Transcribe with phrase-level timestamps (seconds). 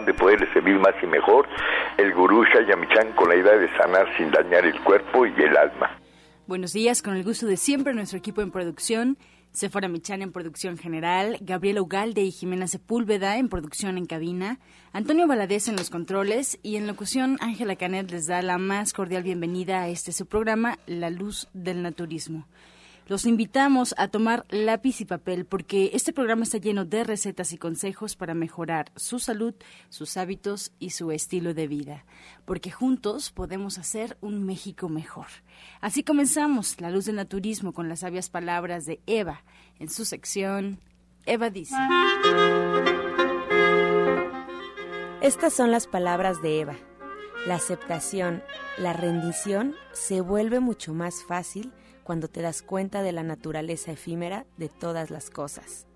[0.00, 1.46] de poderle servir más y mejor,
[1.98, 5.98] el gurú Shayamichan con la idea de sanar sin dañar el cuerpo y el alma.
[6.46, 9.18] Buenos días, con el gusto de siempre, nuestro equipo en producción.
[9.52, 14.58] Sephora Michan en producción general, Gabriela Ugalde y Jimena Sepúlveda en producción en cabina,
[14.94, 19.22] Antonio Valadez en los controles y en locución Ángela Canet les da la más cordial
[19.22, 22.46] bienvenida a este su programa, La Luz del Naturismo.
[23.12, 27.58] Los invitamos a tomar lápiz y papel porque este programa está lleno de recetas y
[27.58, 29.52] consejos para mejorar su salud,
[29.90, 32.06] sus hábitos y su estilo de vida,
[32.46, 35.26] porque juntos podemos hacer un México mejor.
[35.82, 39.44] Así comenzamos La Luz del Naturismo con las sabias palabras de Eva
[39.78, 40.80] en su sección
[41.26, 41.76] Eva dice.
[45.20, 46.76] Estas son las palabras de Eva.
[47.46, 48.42] La aceptación,
[48.78, 51.74] la rendición se vuelve mucho más fácil
[52.04, 55.86] cuando te das cuenta de la naturaleza efímera de todas las cosas.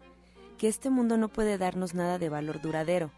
[0.58, 3.10] Que este mundo no puede darnos nada de valor duradero,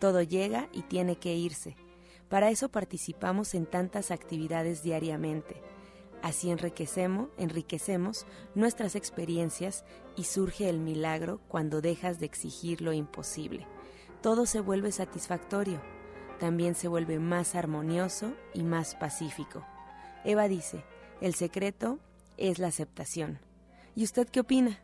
[0.00, 1.76] todo llega y tiene que irse.
[2.28, 5.62] Para eso participamos en tantas actividades diariamente.
[6.22, 9.84] Así enriquecemos, enriquecemos nuestras experiencias
[10.16, 13.66] y surge el milagro cuando dejas de exigir lo imposible.
[14.22, 15.82] Todo se vuelve satisfactorio,
[16.40, 19.64] también se vuelve más armonioso y más pacífico.
[20.24, 20.82] Eva dice,
[21.20, 21.98] el secreto
[22.36, 23.38] es la aceptación.
[23.94, 24.78] ¿Y usted qué opina?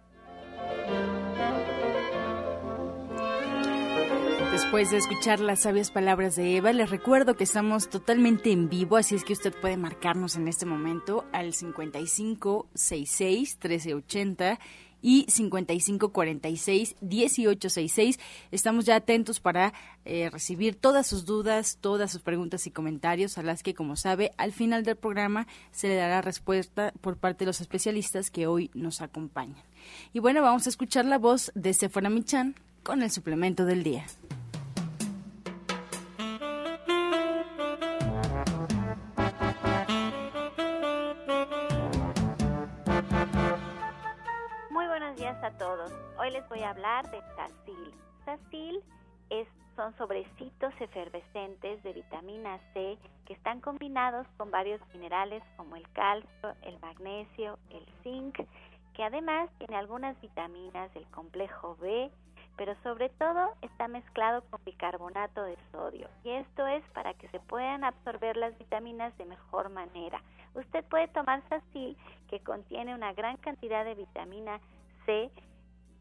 [4.53, 8.97] Después de escuchar las sabias palabras de Eva, les recuerdo que estamos totalmente en vivo,
[8.97, 14.59] así es que usted puede marcarnos en este momento al 5566 1380
[15.03, 18.19] y 5546-1866.
[18.51, 19.73] Estamos ya atentos para
[20.05, 24.33] eh, recibir todas sus dudas, todas sus preguntas y comentarios, a las que, como sabe,
[24.37, 28.71] al final del programa se le dará respuesta por parte de los especialistas que hoy
[28.75, 29.63] nos acompañan.
[30.13, 34.07] Y bueno, vamos a escuchar la voz de Sephora Michan con el suplemento del día.
[46.51, 47.95] Voy a hablar de Sacil.
[48.25, 48.83] Sacil
[49.31, 49.47] es,
[49.77, 56.55] son sobrecitos efervescentes de vitamina C que están combinados con varios minerales como el calcio,
[56.63, 58.37] el magnesio, el zinc,
[58.95, 62.11] que además tiene algunas vitaminas del complejo B,
[62.57, 67.39] pero sobre todo está mezclado con bicarbonato de sodio y esto es para que se
[67.39, 70.21] puedan absorber las vitaminas de mejor manera.
[70.55, 71.97] Usted puede tomar Sacil
[72.29, 74.59] que contiene una gran cantidad de vitamina
[75.07, 75.31] C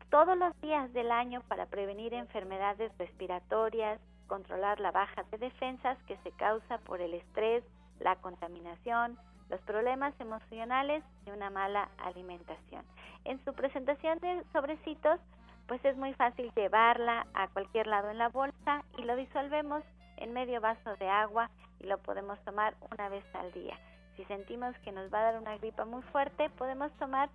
[0.09, 6.17] todos los días del año para prevenir enfermedades respiratorias, controlar la baja de defensas que
[6.17, 7.63] se causa por el estrés,
[7.99, 9.17] la contaminación,
[9.49, 12.83] los problemas emocionales y una mala alimentación.
[13.25, 15.19] En su presentación de sobrecitos,
[15.67, 19.83] pues es muy fácil llevarla a cualquier lado en la bolsa y lo disolvemos
[20.17, 21.49] en medio vaso de agua
[21.79, 23.77] y lo podemos tomar una vez al día.
[24.15, 27.29] Si sentimos que nos va a dar una gripa muy fuerte, podemos tomar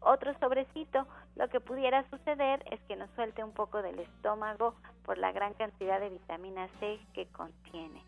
[0.00, 4.74] otro sobrecito, lo que pudiera suceder es que nos suelte un poco del estómago
[5.04, 8.02] por la gran cantidad de vitamina C que contiene.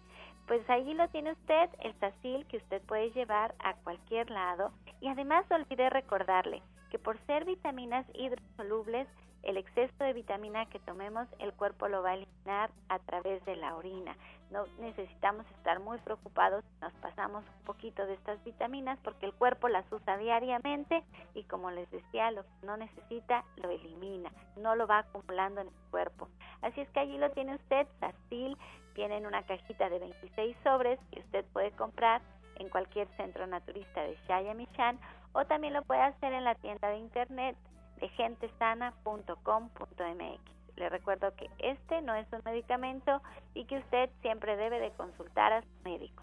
[0.47, 5.09] Pues allí lo tiene usted, el Sacil que usted puede llevar a cualquier lado y
[5.09, 9.07] además olvidé recordarle que por ser vitaminas hidrosolubles
[9.43, 13.57] el exceso de vitamina que tomemos el cuerpo lo va a eliminar a través de
[13.57, 14.17] la orina.
[14.51, 19.35] No necesitamos estar muy preocupados si nos pasamos un poquito de estas vitaminas porque el
[19.35, 21.03] cuerpo las usa diariamente
[21.35, 25.69] y como les decía, lo que no necesita lo elimina, no lo va acumulando en
[25.69, 26.29] el cuerpo.
[26.63, 28.57] Así es que allí lo tiene usted, Sastil,
[28.95, 32.23] viene en una cajita de 26 sobres que usted puede comprar
[32.57, 34.99] en cualquier centro naturista de Shayamichan
[35.33, 37.57] o también lo puede hacer en la tienda de internet
[37.99, 40.77] de gentesana.com.mx.
[40.77, 43.21] Le recuerdo que este no es un medicamento
[43.55, 46.23] y que usted siempre debe de consultar a su médico.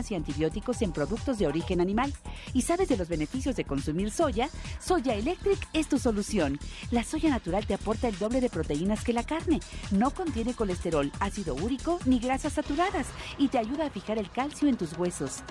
[0.09, 2.13] y antibióticos en productos de origen animal
[2.53, 4.49] y sabes de los beneficios de consumir soya,
[4.79, 6.57] Soya Electric es tu solución.
[6.89, 9.59] La soya natural te aporta el doble de proteínas que la carne,
[9.91, 13.07] no contiene colesterol, ácido úrico ni grasas saturadas
[13.37, 15.43] y te ayuda a fijar el calcio en tus huesos.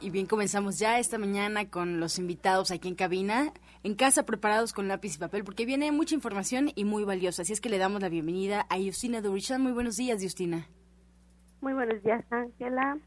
[0.00, 3.52] Y bien, comenzamos ya esta mañana con los invitados aquí en cabina.
[3.82, 7.42] en casa preparados con lápiz y papel porque viene mucha información y muy valiosa.
[7.42, 9.62] Así es que le damos la bienvenida a Justina Durishan.
[9.62, 10.68] Muy buenos días, Justina.
[11.64, 12.98] Muy buenos días, Ángela.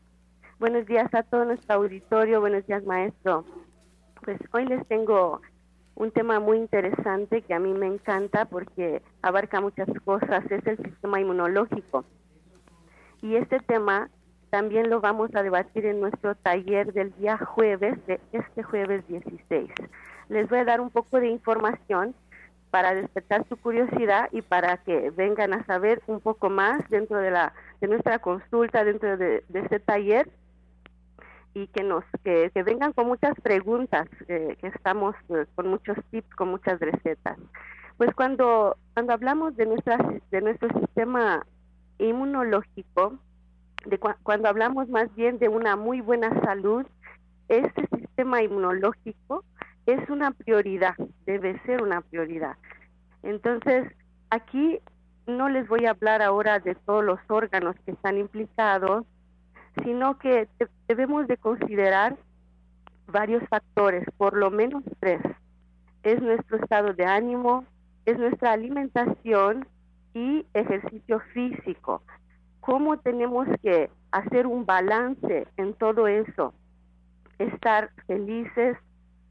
[0.58, 2.40] Buenos días a todo nuestro auditorio.
[2.40, 3.46] Buenos días, maestro.
[4.26, 5.42] Pues hoy les tengo
[5.94, 10.44] un tema muy interesante que a mí me encanta porque abarca muchas cosas.
[10.50, 12.04] Es el sistema inmunológico.
[13.22, 14.10] Y este tema
[14.50, 19.70] también lo vamos a debatir en nuestro taller del día jueves, de este jueves 16.
[20.30, 22.16] Les voy a dar un poco de información
[22.72, 27.32] para despertar su curiosidad y para que vengan a saber un poco más dentro de
[27.32, 30.30] la de nuestra consulta, dentro de, este taller
[31.54, 36.30] y que nos que, vengan con muchas preguntas, eh, que estamos eh, con muchos tips,
[36.36, 37.38] con muchas recetas.
[37.98, 39.98] Pues cuando cuando hablamos de nuestra
[40.32, 41.46] de nuestro sistema
[42.00, 43.18] inmunológico,
[43.86, 46.86] de cuando hablamos más bien de una muy buena salud,
[47.48, 49.44] este sistema inmunológico
[49.88, 50.96] es una prioridad,
[51.26, 52.56] debe ser una prioridad.
[53.24, 53.92] Entonces,
[54.30, 54.80] aquí
[55.26, 59.06] no les voy a hablar ahora de todos los órganos que están implicados,
[59.84, 60.48] sino que
[60.88, 62.16] debemos de considerar
[63.08, 65.22] varios factores, por lo menos tres.
[66.04, 67.66] Es nuestro estado de ánimo,
[68.06, 69.68] es nuestra alimentación
[70.14, 72.04] y ejercicio físico
[72.68, 76.54] cómo tenemos que hacer un balance en todo eso,
[77.40, 78.78] estar felices,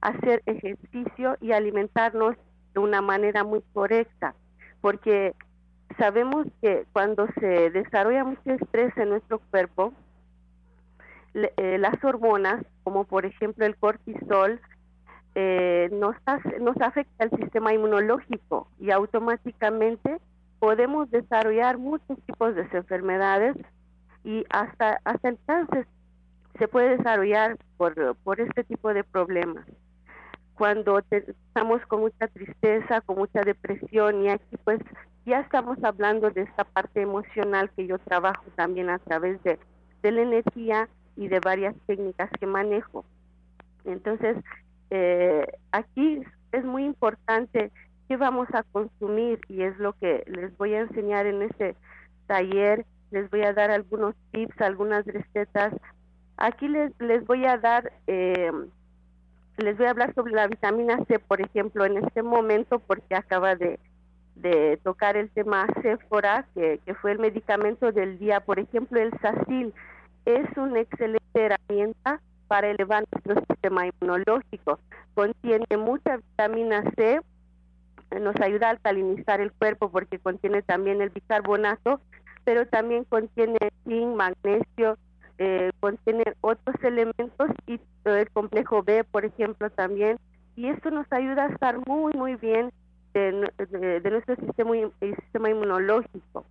[0.01, 2.37] hacer ejercicio y alimentarnos
[2.75, 4.35] de una manera muy correcta,
[4.81, 5.35] porque
[5.99, 9.93] sabemos que cuando se desarrolla mucho estrés en nuestro cuerpo,
[11.35, 14.61] eh, las hormonas, como por ejemplo el cortisol,
[15.35, 16.17] eh, nos,
[16.61, 20.19] nos afecta el sistema inmunológico y automáticamente
[20.59, 23.55] podemos desarrollar muchos tipos de enfermedades
[24.25, 25.39] y hasta, hasta el
[26.59, 29.67] se puede desarrollar por, por este tipo de problemas.
[30.57, 34.81] Cuando estamos con mucha tristeza, con mucha depresión y aquí pues
[35.25, 39.59] ya estamos hablando de esta parte emocional que yo trabajo también a través de,
[40.03, 43.05] de la energía y de varias técnicas que manejo.
[43.85, 44.37] Entonces,
[44.91, 46.23] eh, aquí
[46.53, 47.71] es muy importante
[48.09, 51.75] qué vamos a consumir y es lo que les voy a enseñar en este
[52.27, 52.85] taller.
[53.11, 55.75] Les voy a dar algunos tips, algunas recetas.
[56.37, 58.51] Aquí les, les voy a dar, eh,
[59.59, 63.55] les voy a hablar sobre la vitamina C, por ejemplo, en este momento, porque acaba
[63.57, 63.79] de,
[64.85, 68.41] tocar el tema Sephora, que, que fue el medicamento del día.
[68.41, 69.73] Por ejemplo, el Sacil
[70.25, 74.79] es una excelente herramienta para elevar nuestro sistema inmunológico.
[75.15, 77.21] Contiene mucha vitamina C,
[78.21, 82.01] nos ayuda a alcalinizar el cuerpo porque contiene también el bicarbonato,
[82.45, 84.99] pero también contiene zinc, magnesio,
[85.39, 90.19] eh, contiene otros elementos y el complejo B, por ejemplo, también.
[90.57, 92.73] Y esto nos ayuda a estar muy, muy bien
[93.13, 93.33] de,
[94.11, 96.45] nuestro sistema, sistema inmunológico.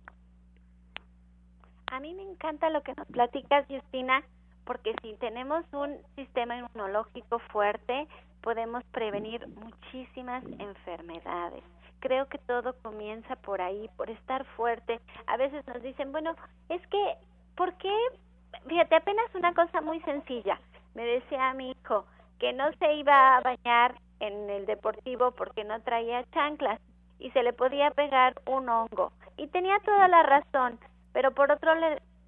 [1.88, 4.22] A mí me encanta lo que nos platicas, Justina,
[4.64, 8.06] porque si tenemos un sistema inmunológico fuerte,
[8.42, 11.62] podemos prevenir muchísimas enfermedades.
[12.00, 15.00] Creo que todo comienza por ahí, por estar fuerte.
[15.26, 16.36] A veces nos dicen, bueno,
[16.68, 17.14] es que,
[17.56, 17.92] ¿por qué?
[18.66, 20.58] Fíjate, apenas una cosa muy sencilla.
[20.94, 22.06] Me decía mi hijo
[22.38, 26.80] que no se iba a bañar en el deportivo porque no traía chanclas
[27.18, 29.12] y se le podía pegar un hongo.
[29.36, 30.78] Y tenía toda la razón,
[31.12, 31.72] pero por otro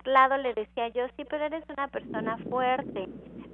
[0.05, 3.09] lado le decía yo, sí, pero eres una persona fuerte,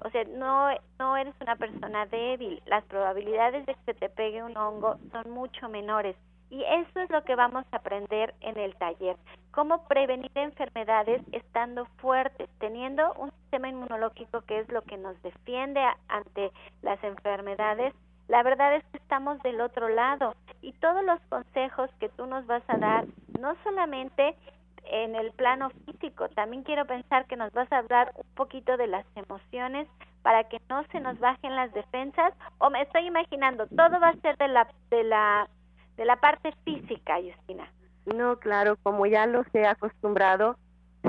[0.05, 4.43] o sea, no, no eres una persona débil, las probabilidades de que se te pegue
[4.43, 6.17] un hongo son mucho menores.
[6.55, 9.17] Y eso es lo que vamos a aprender en el taller,
[9.51, 15.81] cómo prevenir enfermedades estando fuertes, teniendo un sistema inmunológico que es lo que nos defiende
[16.07, 17.93] ante las enfermedades.
[18.29, 22.47] La verdad es que estamos del otro lado y todos los consejos que tú nos
[22.47, 23.05] vas a dar,
[23.41, 24.37] no solamente
[24.85, 26.29] en el plano físico.
[26.37, 29.89] También quiero pensar que nos vas a hablar un poquito de las emociones
[30.23, 34.21] para que no se nos bajen las defensas o me estoy imaginando todo va a
[34.21, 35.49] ser de la de la
[35.97, 37.71] de la parte física, Justina.
[38.07, 40.57] No, claro, como ya los he acostumbrado,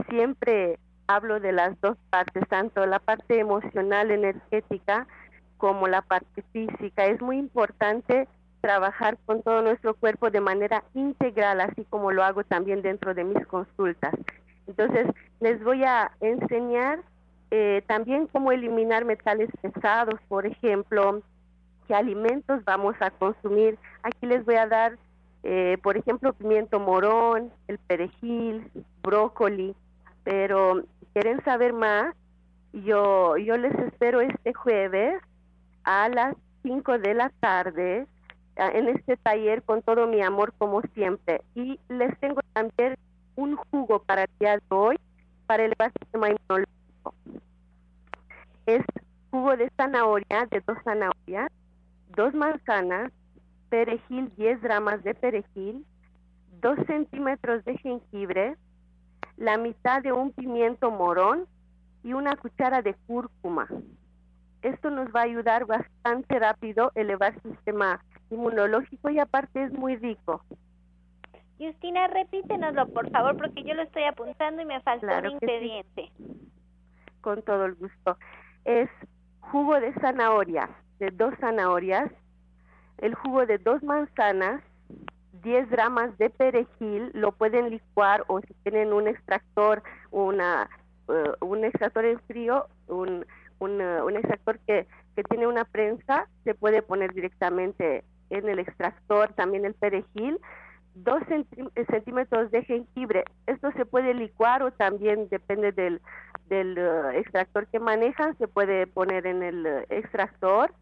[0.09, 5.07] siempre hablo de las dos partes, tanto la parte emocional, energética,
[5.57, 7.05] como la parte física.
[7.05, 8.27] Es muy importante
[8.61, 13.23] trabajar con todo nuestro cuerpo de manera integral, así como lo hago también dentro de
[13.23, 14.13] mis consultas.
[14.67, 15.07] Entonces,
[15.39, 16.99] les voy a enseñar
[17.51, 21.21] eh, también cómo eliminar metales pesados, por ejemplo,
[21.87, 23.77] qué alimentos vamos a consumir.
[24.03, 24.97] Aquí les voy a dar,
[25.43, 28.69] eh, por ejemplo, pimiento morón, el perejil,
[29.01, 29.75] brócoli,
[30.23, 32.15] pero quieren saber más,
[32.73, 35.21] yo, yo les espero este jueves
[35.83, 38.07] a las 5 de la tarde
[38.57, 41.41] en este taller con todo mi amor como siempre.
[41.55, 42.95] Y les tengo también
[43.35, 44.97] un jugo para el día de hoy
[45.45, 47.13] para elevar el sistema inmunológico.
[48.65, 48.83] Es
[49.29, 51.51] jugo de zanahoria, de dos zanahorias,
[52.09, 53.11] dos manzanas,
[53.69, 55.85] perejil, 10 ramas de perejil,
[56.61, 58.55] 2 centímetros de jengibre,
[59.37, 61.45] la mitad de un pimiento morón
[62.03, 63.67] y una cuchara de cúrcuma.
[64.61, 69.71] Esto nos va a ayudar bastante rápido a elevar el sistema inmunológico y aparte es
[69.73, 70.41] muy rico.
[71.59, 76.11] Justina, repítenoslo por favor porque yo lo estoy apuntando y me falta un ingrediente.
[77.21, 78.17] Con todo el gusto.
[78.65, 78.89] Es
[79.39, 80.69] jugo de zanahoria,
[80.99, 82.11] de dos zanahorias,
[82.99, 84.61] el jugo de dos manzanas,
[85.43, 90.69] 10 gramos de perejil, lo pueden licuar o si tienen un extractor, una,
[91.07, 93.25] eh, un extractor en frío, un,
[93.59, 99.33] eh, un extractor que, que tiene una prensa, se puede poner directamente en el extractor
[99.33, 100.39] también el perejil,
[100.95, 101.21] dos
[101.91, 103.25] centímetros de jengibre.
[103.45, 106.01] Esto se puede licuar o también depende del,
[106.47, 110.73] del eh, extractor que manejan, se puede poner en el extractor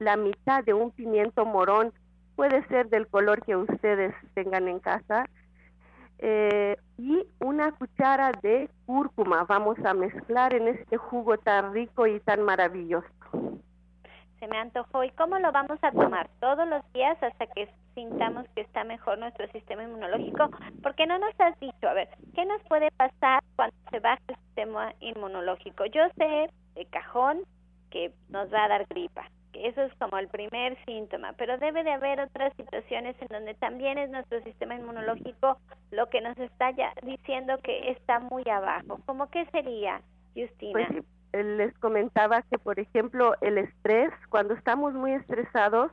[0.00, 1.92] la mitad de un pimiento morón,
[2.34, 5.26] puede ser del color que ustedes tengan en casa,
[6.18, 9.44] eh, y una cuchara de cúrcuma.
[9.44, 13.08] Vamos a mezclar en este jugo tan rico y tan maravilloso.
[14.38, 15.04] Se me antojó.
[15.04, 16.28] ¿Y cómo lo vamos a tomar?
[16.40, 20.50] ¿Todos los días hasta que sintamos que está mejor nuestro sistema inmunológico?
[20.82, 24.36] Porque no nos has dicho, a ver, ¿qué nos puede pasar cuando se baja el
[24.36, 25.84] sistema inmunológico?
[25.86, 27.40] Yo sé de cajón
[27.90, 31.92] que nos va a dar gripa eso es como el primer síntoma, pero debe de
[31.92, 35.58] haber otras situaciones en donde también es nuestro sistema inmunológico
[35.90, 39.00] lo que nos está ya diciendo que está muy abajo.
[39.06, 40.02] ¿Cómo que sería,
[40.34, 40.86] Justina?
[40.88, 45.92] Pues les comentaba que, por ejemplo, el estrés, cuando estamos muy estresados,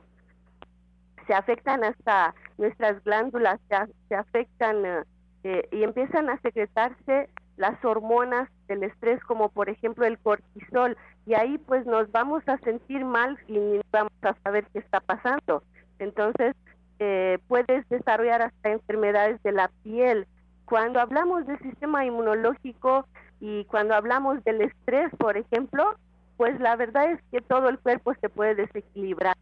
[1.26, 3.60] se afectan hasta nuestras glándulas,
[4.08, 5.04] se, afectan
[5.44, 10.96] eh, y empiezan a secretarse las hormonas del estrés, como por ejemplo el cortisol,
[11.26, 15.62] y ahí pues nos vamos a sentir mal y vamos a saber qué está pasando.
[15.98, 16.54] Entonces,
[17.00, 20.26] eh, puedes desarrollar hasta enfermedades de la piel.
[20.64, 23.06] Cuando hablamos del sistema inmunológico
[23.40, 25.96] y cuando hablamos del estrés, por ejemplo,
[26.36, 29.36] pues la verdad es que todo el cuerpo se puede desequilibrar.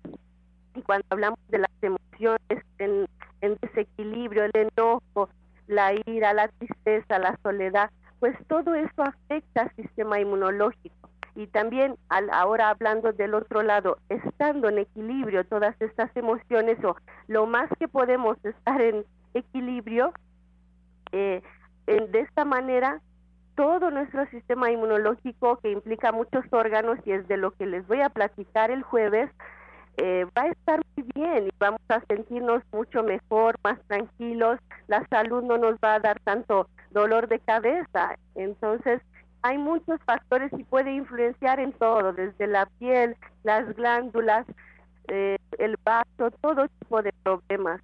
[0.75, 3.07] Y cuando hablamos de las emociones en,
[3.43, 5.29] en desequilibrio, el enojo,
[5.67, 11.11] la ira, la tristeza, la soledad, pues todo eso afecta al sistema inmunológico.
[11.35, 16.97] Y también al, ahora hablando del otro lado, estando en equilibrio todas estas emociones o
[17.29, 19.05] lo más que podemos estar en
[19.35, 20.13] equilibrio,
[21.13, 21.43] eh,
[21.87, 23.01] de esta manera
[23.55, 28.03] todo nuestro sistema inmunológico que implica muchos órganos y es de lo que les voy
[28.03, 29.31] a platicar el jueves,
[29.97, 35.07] eh, va a estar muy bien y vamos a sentirnos mucho mejor, más tranquilos, la
[35.09, 38.17] salud no nos va a dar tanto dolor de cabeza.
[38.35, 39.01] Entonces,
[39.43, 44.47] hay muchos factores y puede influenciar en todo, desde la piel, las glándulas,
[45.09, 47.81] eh, el vaso, todo tipo de problemas.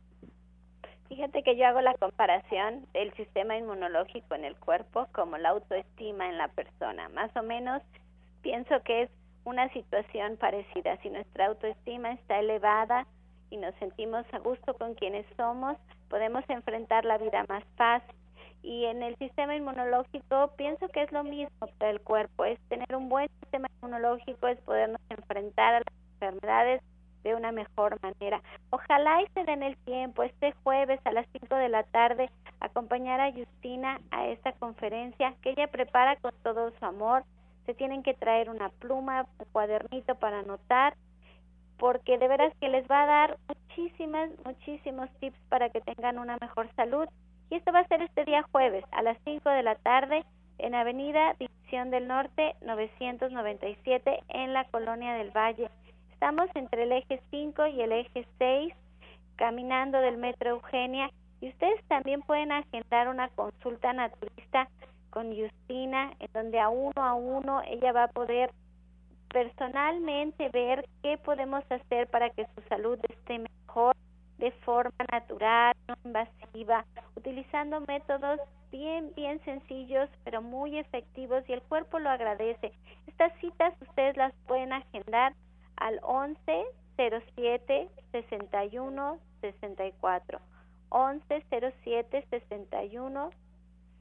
[1.08, 6.28] Fíjate que yo hago la comparación del sistema inmunológico en el cuerpo como la autoestima
[6.28, 7.08] en la persona.
[7.10, 7.82] Más o menos
[8.40, 9.10] pienso que es
[9.44, 10.96] una situación parecida.
[11.02, 13.06] Si nuestra autoestima está elevada
[13.50, 15.76] y nos sentimos a gusto con quienes somos,
[16.08, 18.14] podemos enfrentar la vida más fácil
[18.62, 22.94] y en el sistema inmunológico pienso que es lo mismo para el cuerpo, es tener
[22.94, 26.82] un buen sistema inmunológico, es podernos enfrentar a las enfermedades
[27.24, 28.40] de una mejor manera.
[28.70, 32.30] Ojalá y se den el tiempo este jueves a las 5 de la tarde
[32.60, 37.24] acompañar a Justina a esta conferencia que ella prepara con todo su amor.
[37.66, 40.94] Se tienen que traer una pluma, un cuadernito para anotar
[41.78, 46.36] porque de veras que les va a dar muchísimas, muchísimos tips para que tengan una
[46.40, 47.08] mejor salud
[47.50, 50.24] y esto va a ser este día jueves a las 5 de la tarde
[50.58, 55.68] en Avenida División del Norte 997 en la Colonia del Valle.
[56.12, 58.74] Estamos entre el eje 5 y el eje 6
[59.36, 64.68] caminando del Metro Eugenia y ustedes también pueden agendar una consulta naturista
[65.12, 68.50] con Justina en donde a uno a uno ella va a poder
[69.28, 73.94] personalmente ver qué podemos hacer para que su salud esté mejor
[74.38, 78.40] de forma natural, no invasiva, utilizando métodos
[78.70, 82.72] bien, bien sencillos, pero muy efectivos y el cuerpo lo agradece.
[83.06, 85.34] Estas citas ustedes las pueden agendar
[85.76, 86.64] al 11
[86.96, 90.40] 07 61 64
[90.88, 91.46] 11
[91.84, 93.30] 07 61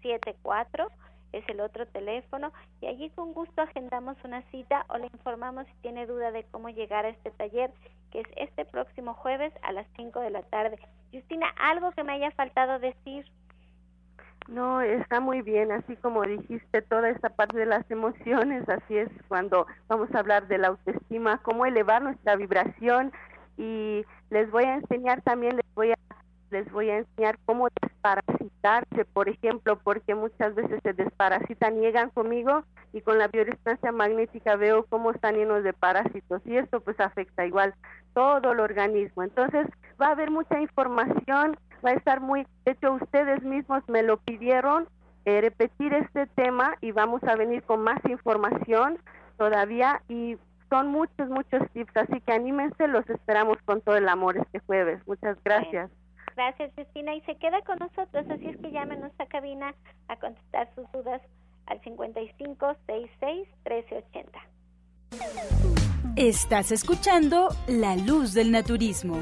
[0.02, 0.88] 74
[1.34, 5.74] es el otro teléfono y allí con gusto agendamos una cita o le informamos si
[5.82, 7.72] tiene duda de cómo llegar a este taller
[8.12, 10.78] que es este próximo jueves a las 5 de la tarde.
[11.14, 13.26] Justina, algo que me haya faltado decir.
[14.48, 19.10] No, está muy bien, así como dijiste, toda esta parte de las emociones, así es
[19.28, 23.14] cuando vamos a hablar de la autoestima, cómo elevar nuestra vibración
[23.58, 25.61] y les voy a enseñar también,
[26.52, 32.64] les voy a enseñar cómo desparasitarse, por ejemplo, porque muchas veces se desparasitan, llegan conmigo
[32.94, 37.46] y con la bioresonancia magnética veo cómo están llenos de parásitos y esto pues afecta
[37.46, 37.74] igual
[38.14, 39.24] todo el organismo.
[39.24, 39.68] Entonces
[40.00, 44.18] va a haber mucha información, va a estar muy, de hecho ustedes mismos me lo
[44.18, 44.88] pidieron
[45.26, 48.98] eh, repetir este tema y vamos a venir con más información
[49.38, 50.38] todavía y
[50.70, 55.06] son muchos, muchos tips, así que anímense, los esperamos con todo el amor este jueves.
[55.06, 55.92] Muchas gracias.
[56.36, 57.16] Gracias, Justina.
[57.16, 59.74] Y se queda con nosotros, así es que llámenos a cabina
[60.08, 61.22] a contestar sus dudas
[61.68, 64.40] al 55 66 1380.
[66.16, 69.20] Estás escuchando La Luz del Naturismo.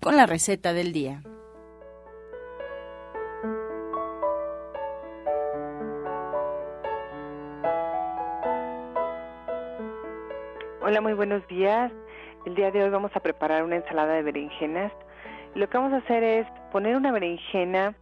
[0.00, 1.22] con la receta del día.
[10.90, 11.92] Hola, muy buenos días.
[12.46, 14.90] El día de hoy vamos a preparar una ensalada de berenjenas.
[15.54, 17.94] Lo que vamos a hacer es poner una berenjena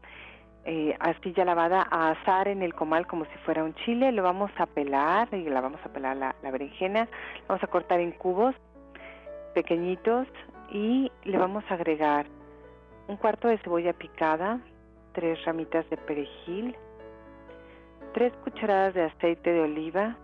[0.65, 4.11] eh, así ya lavada a asar en el comal como si fuera un chile.
[4.11, 7.07] Lo vamos a pelar y la vamos a pelar la, la berenjena.
[7.47, 8.55] Vamos a cortar en cubos
[9.55, 10.27] pequeñitos
[10.73, 12.25] y le vamos a agregar
[13.07, 14.61] un cuarto de cebolla picada,
[15.13, 16.75] tres ramitas de perejil,
[18.15, 20.17] tres cucharadas de aceite de oliva,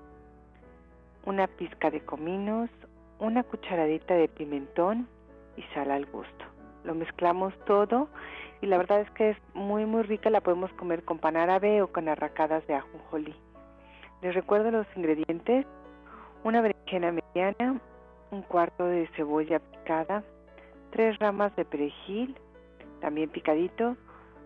[1.27, 2.71] una pizca de cominos,
[3.19, 5.09] una cucharadita de pimentón
[5.57, 6.45] y sal al gusto.
[6.85, 8.09] Lo mezclamos todo
[8.61, 11.83] y la verdad es que es muy muy rica, la podemos comer con pan árabe
[11.83, 13.35] o con arracadas de ajonjolí.
[14.23, 15.67] Les recuerdo los ingredientes:
[16.43, 17.81] una berenjena mediana,
[18.31, 20.23] un cuarto de cebolla picada,
[20.91, 22.37] tres ramas de perejil,
[23.01, 23.97] también picadito,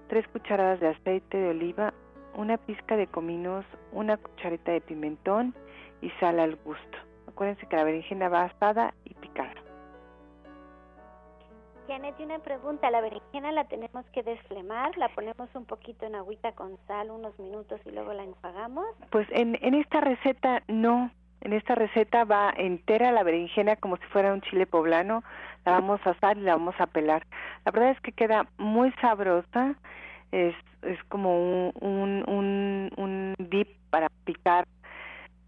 [0.09, 1.93] tres cucharadas de aceite de oliva,
[2.37, 5.55] una pizca de cominos, una cucharita de pimentón
[6.01, 6.99] y sal al gusto.
[7.27, 9.55] Acuérdense que la berenjena va asada y picada.
[11.89, 12.91] Janet, una pregunta.
[12.91, 14.97] ¿La berenjena la tenemos que desflemar?
[14.99, 18.87] ¿La ponemos un poquito en agüita con sal unos minutos y luego la enjuagamos?
[19.11, 21.11] Pues en, en esta receta no.
[21.41, 25.23] En esta receta va entera la berenjena como si fuera un chile poblano.
[25.65, 27.25] La vamos a asar y la vamos a pelar.
[27.65, 29.75] La verdad es que queda muy sabrosa.
[30.31, 34.67] Es, es como un, un, un, un dip para picar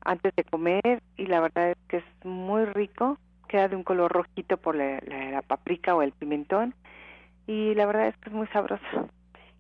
[0.05, 4.13] antes de comer y la verdad es que es muy rico, queda de un color
[4.13, 6.75] rojito por la, la, paprika o el pimentón
[7.47, 9.09] y la verdad es que es muy sabroso.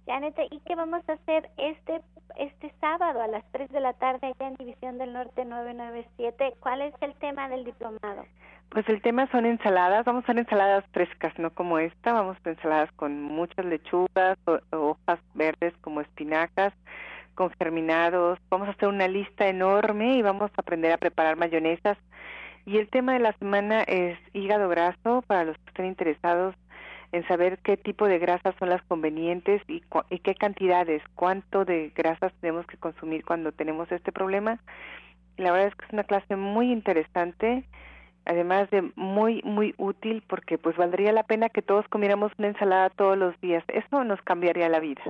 [0.06, 2.00] Janet, ¿y qué vamos a hacer este
[2.38, 6.54] este sábado a las 3 de la tarde allá en División del Norte 997?
[6.60, 8.24] ¿Cuál es el tema del diplomado?
[8.70, 12.40] Pues el tema son ensaladas, vamos a hacer ensaladas frescas, no como esta, vamos a
[12.40, 14.38] hacer ensaladas con muchas lechugas,
[14.70, 16.72] hojas verdes como espinacas,
[17.40, 21.96] con germinados, vamos a hacer una lista enorme y vamos a aprender a preparar mayonesas.
[22.66, 26.54] Y el tema de la semana es hígado graso, para los que estén interesados
[27.12, 31.90] en saber qué tipo de grasas son las convenientes y, y qué cantidades, cuánto de
[31.96, 34.60] grasas tenemos que consumir cuando tenemos este problema.
[35.38, 37.64] La verdad es que es una clase muy interesante,
[38.26, 42.90] además de muy muy útil porque pues valdría la pena que todos comiéramos una ensalada
[42.90, 43.64] todos los días.
[43.68, 45.00] Eso nos cambiaría la vida.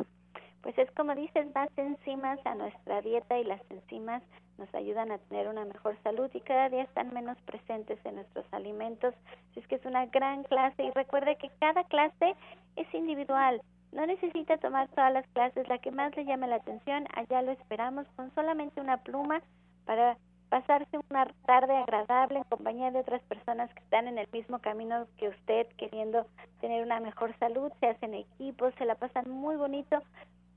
[0.62, 4.22] Pues es como dices, más enzimas a nuestra dieta y las enzimas
[4.58, 8.44] nos ayudan a tener una mejor salud y cada día están menos presentes en nuestros
[8.52, 9.14] alimentos.
[9.50, 12.34] Así es que es una gran clase y recuerde que cada clase
[12.76, 13.62] es individual.
[13.92, 17.52] No necesita tomar todas las clases, la que más le llame la atención, allá lo
[17.52, 19.42] esperamos con solamente una pluma
[19.84, 20.16] para
[20.50, 25.06] pasarse una tarde agradable en compañía de otras personas que están en el mismo camino
[25.16, 26.26] que usted, queriendo
[26.60, 30.02] tener una mejor salud, se hacen equipos, se la pasan muy bonito,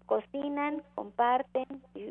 [0.05, 1.65] cocinan, comparten,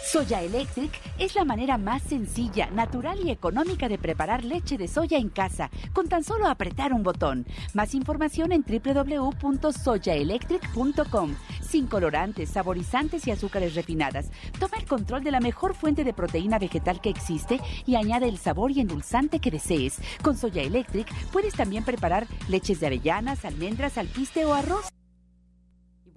[0.03, 5.17] Soya Electric es la manera más sencilla, natural y económica de preparar leche de soya
[5.17, 7.45] en casa, con tan solo apretar un botón.
[7.73, 11.35] Más información en www.soyaelectric.com.
[11.61, 14.31] Sin colorantes, saborizantes y azúcares refinadas.
[14.59, 18.37] Toma el control de la mejor fuente de proteína vegetal que existe y añade el
[18.37, 19.99] sabor y endulzante que desees.
[20.21, 24.85] Con Soya Electric puedes también preparar leches de avellanas, almendras, alpiste o arroz.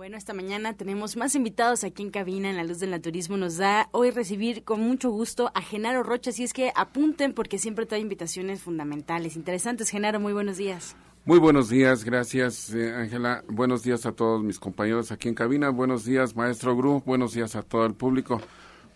[0.01, 3.37] Bueno, esta mañana tenemos más invitados aquí en cabina en la luz del naturismo.
[3.37, 7.59] Nos da hoy recibir con mucho gusto a Genaro Rocha, así es que apunten porque
[7.59, 9.91] siempre trae invitaciones fundamentales, interesantes.
[9.91, 10.97] Genaro, muy buenos días.
[11.27, 13.45] Muy buenos días, gracias eh, Ángela.
[13.47, 15.69] buenos días a todos mis compañeros aquí en cabina.
[15.69, 17.03] Buenos días, maestro Gru.
[17.05, 18.41] Buenos días a todo el público.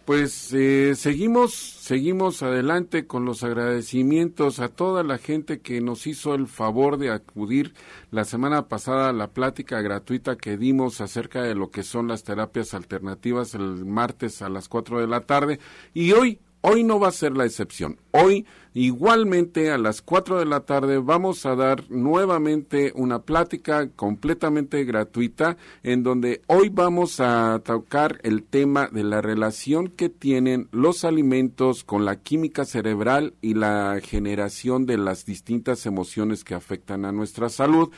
[0.05, 6.35] Pues eh, seguimos, seguimos adelante con los agradecimientos a toda la gente que nos hizo
[6.35, 7.73] el favor de acudir
[8.11, 12.23] la semana pasada a la plática gratuita que dimos acerca de lo que son las
[12.23, 15.59] terapias alternativas el martes a las 4 de la tarde.
[15.95, 17.99] Y hoy Hoy no va a ser la excepción.
[18.11, 24.83] Hoy, igualmente, a las 4 de la tarde, vamos a dar nuevamente una plática completamente
[24.85, 31.05] gratuita en donde hoy vamos a tocar el tema de la relación que tienen los
[31.05, 37.13] alimentos con la química cerebral y la generación de las distintas emociones que afectan a
[37.13, 37.91] nuestra salud.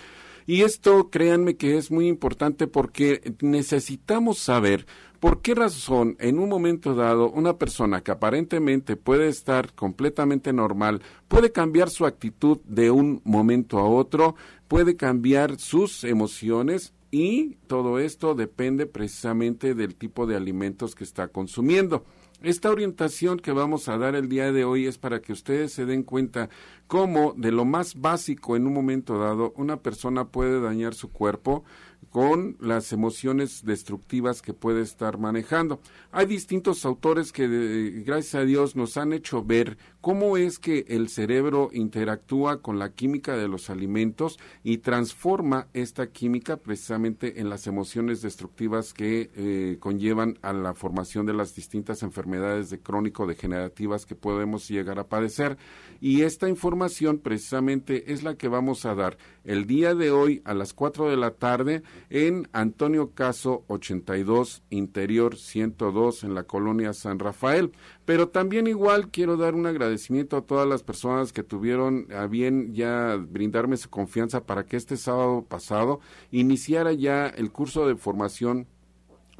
[0.47, 4.87] Y esto, créanme que es muy importante porque necesitamos saber
[5.21, 11.01] ¿Por qué razón en un momento dado una persona que aparentemente puede estar completamente normal
[11.27, 14.37] puede cambiar su actitud de un momento a otro,
[14.69, 21.29] puede cambiar sus emociones y todo esto depende precisamente del tipo de alimentos que está
[21.29, 22.05] consumiendo?
[22.42, 25.87] Esta orientación que vamos a dar el día de hoy es para que ustedes se
[25.87, 26.51] den cuenta
[26.87, 31.64] cómo de lo más básico en un momento dado una persona puede dañar su cuerpo,
[32.11, 35.81] con las emociones destructivas que puede estar manejando.
[36.12, 41.09] Hay distintos autores que, gracias a Dios, nos han hecho ver cómo es que el
[41.09, 47.66] cerebro interactúa con la química de los alimentos y transforma esta química precisamente en las
[47.66, 54.07] emociones destructivas que eh, conllevan a la formación de las distintas enfermedades de crónico degenerativas
[54.07, 55.59] que podemos llegar a padecer.
[56.01, 60.55] Y esta información precisamente es la que vamos a dar el día de hoy a
[60.55, 67.19] las 4 de la tarde en Antonio Caso 82, Interior 102, en la colonia San
[67.19, 67.73] Rafael.
[68.07, 72.73] Pero también igual quiero dar un agradecimiento a todas las personas que tuvieron a bien
[72.73, 78.69] ya brindarme su confianza para que este sábado pasado iniciara ya el curso de formación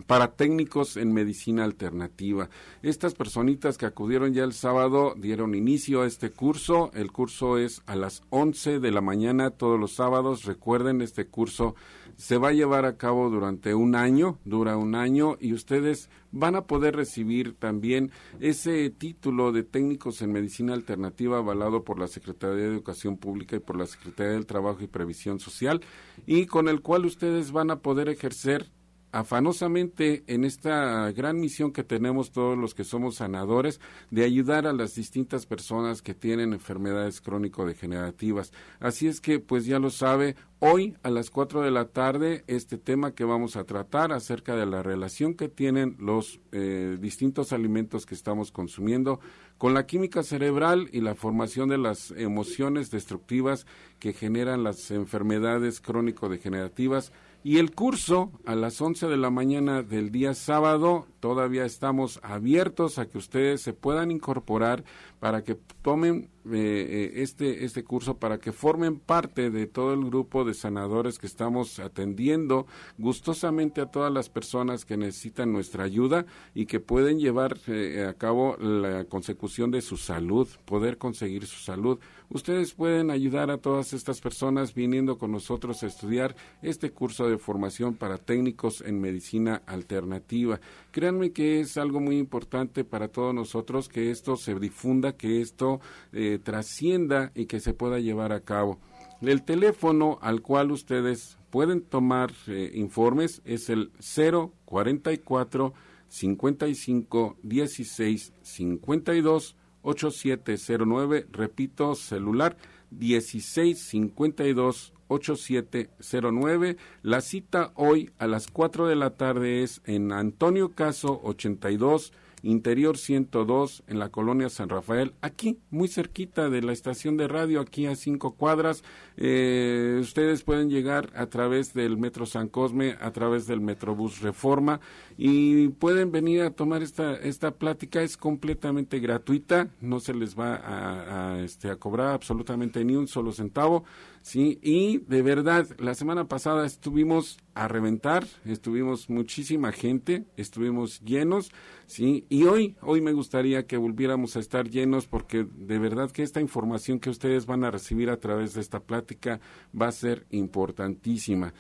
[0.07, 2.51] para técnicos en medicina alternativa.
[2.83, 6.91] Estas personitas que acudieron ya el sábado dieron inicio a este curso.
[6.93, 10.45] El curso es a las 11 de la mañana todos los sábados.
[10.45, 11.75] Recuerden, este curso
[12.17, 16.55] se va a llevar a cabo durante un año, dura un año y ustedes van
[16.55, 22.57] a poder recibir también ese título de técnicos en medicina alternativa avalado por la Secretaría
[22.57, 25.81] de Educación Pública y por la Secretaría del Trabajo y Previsión Social
[26.27, 28.71] y con el cual ustedes van a poder ejercer
[29.17, 34.75] afanosamente en esta gran misión que tenemos todos los que somos sanadores de ayudar a
[34.75, 38.53] las distintas personas que tienen enfermedades crónico-degenerativas.
[38.79, 42.77] Así es que, pues ya lo sabe, hoy a las 4 de la tarde este
[42.77, 48.05] tema que vamos a tratar acerca de la relación que tienen los eh, distintos alimentos
[48.05, 49.21] que estamos consumiendo
[49.57, 53.67] con la química cerebral y la formación de las emociones destructivas
[53.99, 57.13] que generan las enfermedades crónico-degenerativas
[57.47, 62.99] Y el curso a las 11 de la mañana del día sábado, todavía estamos abiertos
[62.99, 64.83] a que ustedes se puedan incorporar
[65.21, 70.05] para que tomen eh, eh, este, este curso, para que formen parte de todo el
[70.05, 72.67] grupo de sanadores que estamos atendiendo
[72.99, 76.25] gustosamente a todas las personas que necesitan nuestra ayuda
[76.55, 81.61] y que pueden llevar eh, a cabo la consecución de su salud, poder conseguir su
[81.61, 81.99] salud.
[82.29, 87.39] Ustedes pueden ayudar a todas estas personas viniendo con nosotros a estudiar este curso de
[87.39, 90.61] formación para técnicos en medicina alternativa.
[90.97, 95.83] Créanme que es algo muy importante para todos nosotros que esto se difunda, que esto
[96.11, 98.81] eh, trascienda y que se pueda llevar a cabo.
[99.21, 105.75] El teléfono al cual ustedes pueden tomar eh, informes es el 044
[106.09, 112.57] 55 16 52 8709, repito, celular
[112.91, 116.77] 1652 8709.
[117.03, 122.13] La cita hoy a las 4 de la tarde es en Antonio Caso 82
[122.47, 127.61] Interior 102 en la colonia San Rafael, aquí muy cerquita de la estación de radio,
[127.61, 128.85] aquí a cinco cuadras.
[129.17, 134.81] Eh, ustedes pueden llegar a través del Metro San Cosme, a través del Metrobús Reforma
[135.17, 138.03] y pueden venir a tomar esta, esta plática.
[138.03, 143.33] Es completamente gratuita, no se les va a, este, a cobrar absolutamente ni un solo
[143.33, 143.85] centavo.
[144.27, 151.53] Sí, y de verdad, la semana pasada estuvimos a reventar, estuvimos muchísima gente, estuvimos llenos,
[151.87, 156.25] sí, y hoy, hoy me gustaría que volviéramos a estar llenos porque de verdad que
[156.25, 159.39] esta información que ustedes van a recibir a través de esta plática
[159.81, 161.55] va a ser importantísima.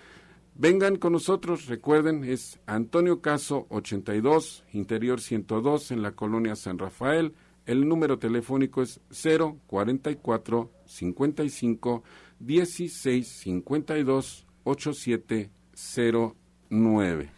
[0.56, 7.32] Vengan con nosotros, recuerden, es Antonio Caso 82, Interior 102 en la colonia San Rafael.
[7.66, 12.02] El número telefónico es 044 55
[12.38, 17.30] 16 52 8709.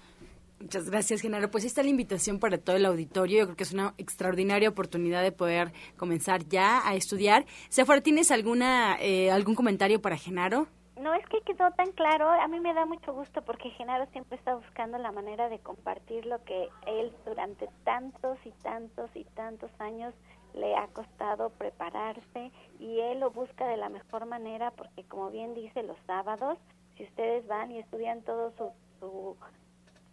[0.61, 1.51] Muchas gracias, Genaro.
[1.51, 3.39] Pues esta es la invitación para todo el auditorio.
[3.39, 7.47] Yo creo que es una extraordinaria oportunidad de poder comenzar ya a estudiar.
[7.69, 10.69] Sephora, ¿tienes alguna, eh, algún comentario para Genaro?
[11.01, 14.37] No es que quedó tan claro, a mí me da mucho gusto porque Genaro siempre
[14.37, 19.71] está buscando la manera de compartir lo que él durante tantos y tantos y tantos
[19.79, 20.13] años
[20.55, 25.55] le ha costado prepararse y él lo busca de la mejor manera porque como bien
[25.55, 26.59] dice los sábados,
[26.97, 29.37] si ustedes van y estudian todo su, su,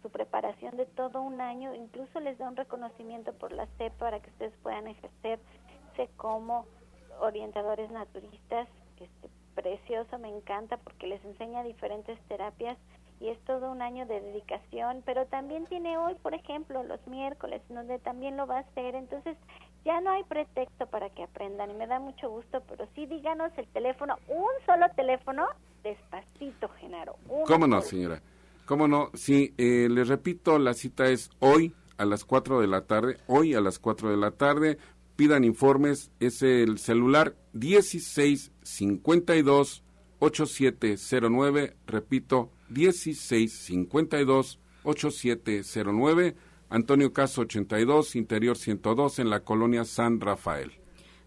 [0.02, 4.20] su preparación de todo un año, incluso les da un reconocimiento por la CEP para
[4.20, 6.64] que ustedes puedan ejercerse como
[7.18, 8.68] orientadores naturistas
[9.00, 12.78] este, precioso, me encanta porque les enseña diferentes terapias
[13.18, 17.62] y es todo un año de dedicación, pero también tiene hoy, por ejemplo, los miércoles,
[17.68, 19.36] donde también lo va a hacer, entonces
[19.84, 23.50] ya no hay pretexto para que aprendan y me da mucho gusto, pero sí díganos
[23.56, 25.46] el teléfono, un solo teléfono,
[25.82, 27.16] despacito, Genaro.
[27.46, 28.20] ¿Cómo no, señora?
[28.66, 29.10] ¿Cómo no?
[29.14, 33.54] Sí, eh, les repito, la cita es hoy a las 4 de la tarde, hoy
[33.54, 34.76] a las 4 de la tarde,
[35.16, 39.82] pidan informes, es el celular 1652
[40.18, 46.36] 8709, repito, 1652 8709,
[46.68, 50.72] Antonio Caso 82, Interior 102, en la colonia San Rafael.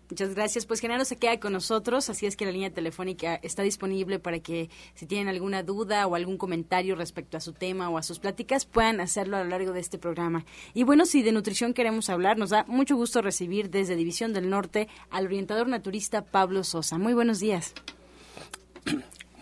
[0.09, 0.65] Muchas gracias.
[0.65, 4.39] Pues Genaro se queda con nosotros, así es que la línea telefónica está disponible para
[4.39, 8.17] que si tienen alguna duda o algún comentario respecto a su tema o a sus
[8.17, 10.45] pláticas puedan hacerlo a lo largo de este programa.
[10.73, 14.49] Y bueno, si de nutrición queremos hablar, nos da mucho gusto recibir desde División del
[14.49, 16.97] Norte al orientador naturista Pablo Sosa.
[16.97, 17.75] Muy buenos días.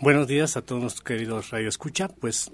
[0.00, 2.08] Buenos días a todos queridos Radio Escucha.
[2.08, 2.52] Pues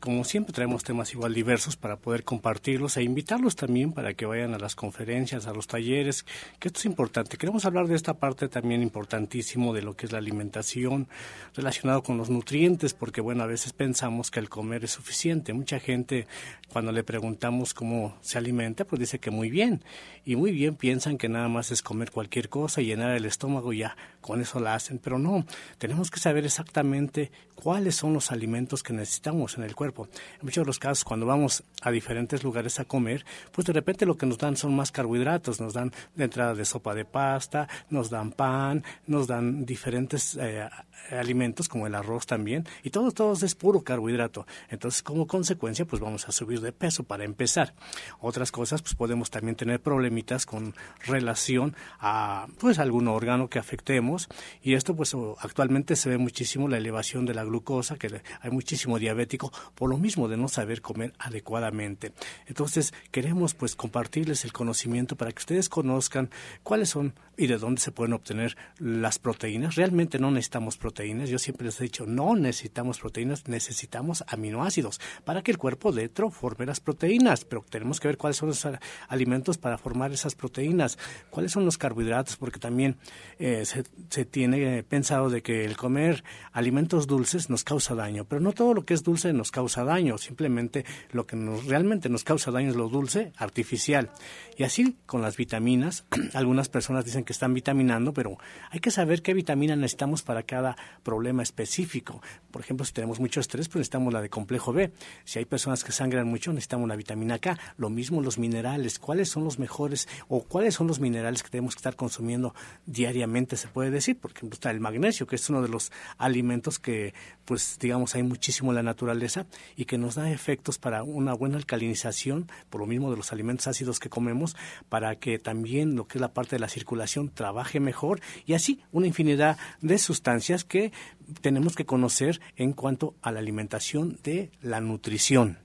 [0.00, 4.54] como siempre traemos temas igual diversos para poder compartirlos e invitarlos también para que vayan
[4.54, 6.24] a las conferencias, a los talleres,
[6.58, 7.36] que esto es importante.
[7.36, 11.08] Queremos hablar de esta parte también importantísimo de lo que es la alimentación
[11.54, 15.52] relacionado con los nutrientes, porque bueno, a veces pensamos que el comer es suficiente.
[15.52, 16.26] Mucha gente
[16.68, 19.82] cuando le preguntamos cómo se alimenta, pues dice que muy bien.
[20.24, 23.78] Y muy bien piensan que nada más es comer cualquier cosa llenar el estómago y
[23.78, 25.46] ya con eso la hacen, pero no,
[25.78, 30.62] tenemos que saber exactamente cuáles son los alimentos que necesitamos en el cuerpo en muchos
[30.62, 34.26] de los casos, cuando vamos a diferentes lugares a comer, pues de repente lo que
[34.26, 38.32] nos dan son más carbohidratos, nos dan de entrada de sopa de pasta, nos dan
[38.32, 40.68] pan, nos dan diferentes eh,
[41.10, 44.46] alimentos como el arroz también, y todo, todo es puro carbohidrato.
[44.68, 47.74] Entonces, como consecuencia, pues vamos a subir de peso para empezar.
[48.20, 50.74] Otras cosas, pues podemos también tener problemitas con
[51.06, 54.28] relación a pues algún órgano que afectemos,
[54.62, 58.98] y esto pues actualmente se ve muchísimo la elevación de la glucosa, que hay muchísimo
[58.98, 62.12] diabético por lo mismo de no saber comer adecuadamente.
[62.46, 66.30] Entonces, queremos pues compartirles el conocimiento para que ustedes conozcan
[66.64, 69.76] cuáles son y de dónde se pueden obtener las proteínas.
[69.76, 71.30] Realmente no necesitamos proteínas.
[71.30, 76.30] Yo siempre les he dicho, no necesitamos proteínas, necesitamos aminoácidos para que el cuerpo dentro
[76.30, 77.44] forme las proteínas.
[77.44, 78.66] Pero tenemos que ver cuáles son los
[79.06, 80.98] alimentos para formar esas proteínas,
[81.30, 82.96] cuáles son los carbohidratos, porque también
[83.38, 88.24] eh, se, se, tiene pensado de que el comer alimentos dulces nos causa daño.
[88.24, 90.18] Pero no todo lo que es dulce nos causa daño.
[90.18, 94.10] Simplemente lo que nos, realmente nos causa daño es lo dulce artificial.
[94.56, 96.04] Y así con las vitaminas,
[96.34, 98.38] algunas personas dicen que están vitaminando, pero
[98.70, 102.20] hay que saber qué vitamina necesitamos para cada problema específico.
[102.50, 104.92] Por ejemplo, si tenemos mucho estrés, pues necesitamos la de complejo B.
[105.24, 107.58] Si hay personas que sangran mucho, necesitamos la vitamina K.
[107.76, 108.98] Lo mismo los minerales.
[108.98, 112.54] ¿Cuáles son los mejores o cuáles son los minerales que tenemos que estar consumiendo
[112.86, 114.18] diariamente, se puede decir?
[114.18, 118.22] Por ejemplo, está el magnesio, que es uno de los alimentos que, pues, digamos, hay
[118.22, 119.46] muchísimo en la naturaleza
[119.76, 123.66] y que nos da efectos para una buena alcalinización, por lo mismo de los alimentos
[123.66, 124.56] ácidos que comemos,
[124.88, 128.80] para que también lo que es la parte de la circulación trabaje mejor y así
[128.92, 130.92] una infinidad de sustancias que
[131.40, 135.58] tenemos que conocer en cuanto a la alimentación de la nutrición.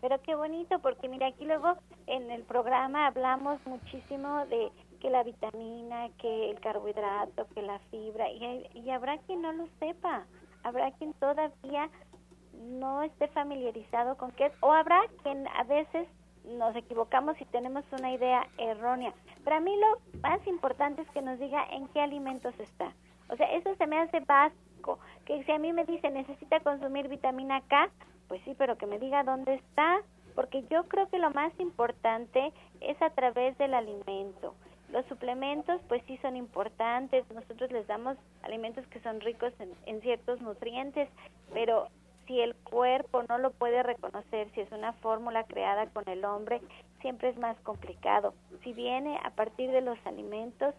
[0.00, 1.74] Pero qué bonito, porque mira, aquí luego
[2.06, 8.30] en el programa hablamos muchísimo de que la vitamina, que el carbohidrato, que la fibra,
[8.30, 10.24] y, y habrá quien no lo sepa,
[10.62, 11.90] habrá quien todavía
[12.56, 16.08] no esté familiarizado con qué es, o habrá quien a veces
[16.46, 19.12] nos equivocamos y tenemos una idea errónea.
[19.44, 22.92] Para mí lo más importante es que nos diga en qué alimentos está.
[23.28, 24.98] O sea, eso se me hace básico.
[25.24, 27.90] Que si a mí me dice necesita consumir vitamina K,
[28.28, 30.00] pues sí, pero que me diga dónde está,
[30.34, 34.54] porque yo creo que lo más importante es a través del alimento.
[34.92, 37.28] Los suplementos, pues sí son importantes.
[37.34, 41.08] Nosotros les damos alimentos que son ricos en, en ciertos nutrientes,
[41.52, 41.88] pero
[42.26, 46.60] si el cuerpo no lo puede reconocer, si es una fórmula creada con el hombre,
[47.00, 48.34] siempre es más complicado.
[48.62, 50.74] Si viene a partir de los alimentos,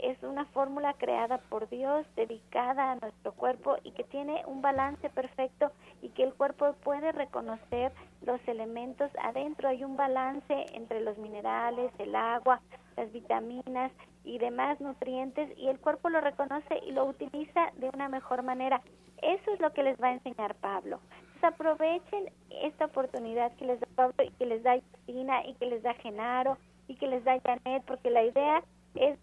[0.00, 5.10] es una fórmula creada por Dios, dedicada a nuestro cuerpo y que tiene un balance
[5.10, 9.10] perfecto y que el cuerpo puede reconocer los elementos.
[9.22, 12.60] Adentro hay un balance entre los minerales, el agua,
[12.96, 13.92] las vitaminas
[14.24, 18.80] y demás nutrientes y el cuerpo lo reconoce y lo utiliza de una mejor manera.
[19.20, 21.00] Eso es lo que les va a enseñar Pablo.
[21.42, 25.82] aprovechen esta oportunidad que les da Pablo y que les da Justina y que les
[25.82, 28.62] da Genaro y que les da Janet, porque la idea
[28.94, 29.18] es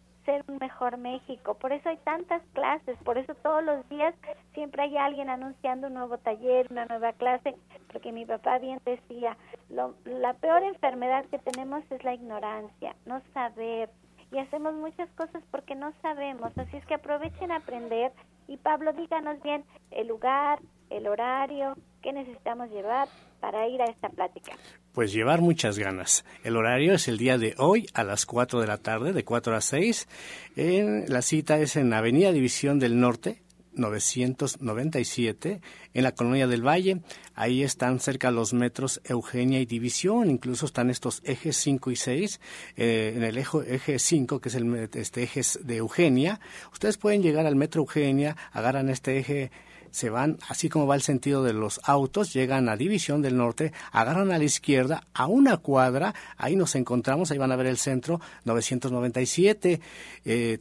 [0.48, 1.56] un mejor México.
[1.56, 4.14] Por eso hay tantas clases, por eso todos los días
[4.54, 7.56] siempre hay alguien anunciando un nuevo taller, una nueva clase,
[7.92, 9.38] porque mi papá bien decía,
[9.70, 13.90] la peor enfermedad que tenemos es la ignorancia, no saber.
[14.32, 18.12] Y hacemos muchas cosas porque no sabemos, así es que aprovechen a aprender
[18.48, 23.08] y Pablo, díganos bien el lugar, el horario, qué necesitamos llevar
[23.40, 24.54] para ir a esta plática.
[24.94, 26.26] Pues llevar muchas ganas.
[26.44, 29.56] El horario es el día de hoy a las 4 de la tarde, de 4
[29.56, 30.08] a 6.
[30.56, 33.42] En, la cita es en Avenida División del Norte,
[33.74, 35.62] 997
[35.94, 37.02] en la colonia del Valle.
[37.36, 42.42] Ahí están cerca los metros Eugenia y División, incluso están estos ejes 5 y 6.
[42.76, 46.40] Eh, en el eje, eje 5, que es el este eje de Eugenia,
[46.74, 49.52] ustedes pueden llegar al metro Eugenia, agarran este eje
[49.92, 53.74] se van, así como va el sentido de los autos, llegan a División del Norte,
[53.92, 57.78] agarran a la izquierda, a una cuadra, ahí nos encontramos, ahí van a ver el
[57.78, 59.82] centro 997.
[60.26, 60.60] Eh,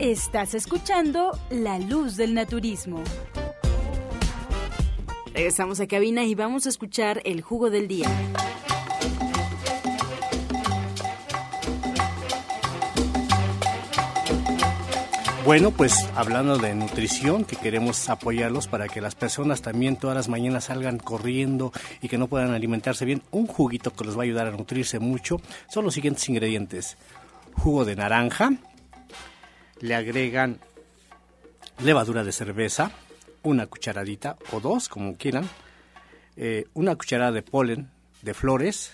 [0.00, 3.04] Estás escuchando La Luz del Naturismo.
[5.34, 8.08] Regresamos a cabina y vamos a escuchar el jugo del día.
[15.44, 20.28] Bueno, pues hablando de nutrición, que queremos apoyarlos para que las personas también todas las
[20.28, 24.24] mañanas salgan corriendo y que no puedan alimentarse bien, un juguito que les va a
[24.24, 26.96] ayudar a nutrirse mucho son los siguientes ingredientes.
[27.54, 28.52] Jugo de naranja,
[29.80, 30.60] le agregan
[31.82, 32.92] levadura de cerveza,
[33.42, 35.48] una cucharadita o dos, como quieran,
[36.36, 37.90] eh, una cucharada de polen
[38.22, 38.92] de flores,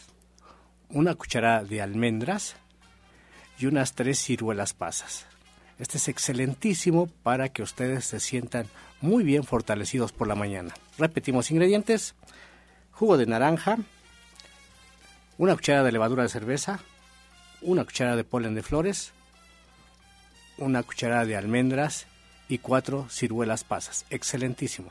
[0.90, 2.56] una cucharada de almendras
[3.58, 5.26] y unas tres ciruelas pasas.
[5.78, 8.66] Este es excelentísimo para que ustedes se sientan
[9.00, 10.74] muy bien fortalecidos por la mañana.
[10.98, 12.14] Repetimos ingredientes.
[12.90, 13.78] Jugo de naranja,
[15.36, 16.80] una cucharada de levadura de cerveza,
[17.60, 19.12] una cucharada de polen de flores,
[20.56, 22.06] una cucharada de almendras
[22.48, 24.04] y cuatro ciruelas pasas.
[24.10, 24.90] Excelentísimo.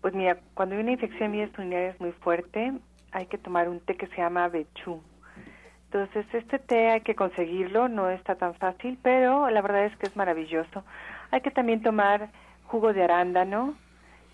[0.05, 2.73] Pues mira, cuando hay una infección en vías urinarias muy fuerte,
[3.11, 5.01] hay que tomar un té que se llama Bechú.
[5.85, 10.05] Entonces, este té hay que conseguirlo, no está tan fácil, pero la verdad es que
[10.05, 10.83] es maravilloso.
[11.31, 12.29] Hay que también tomar
[12.65, 13.73] jugo de arándano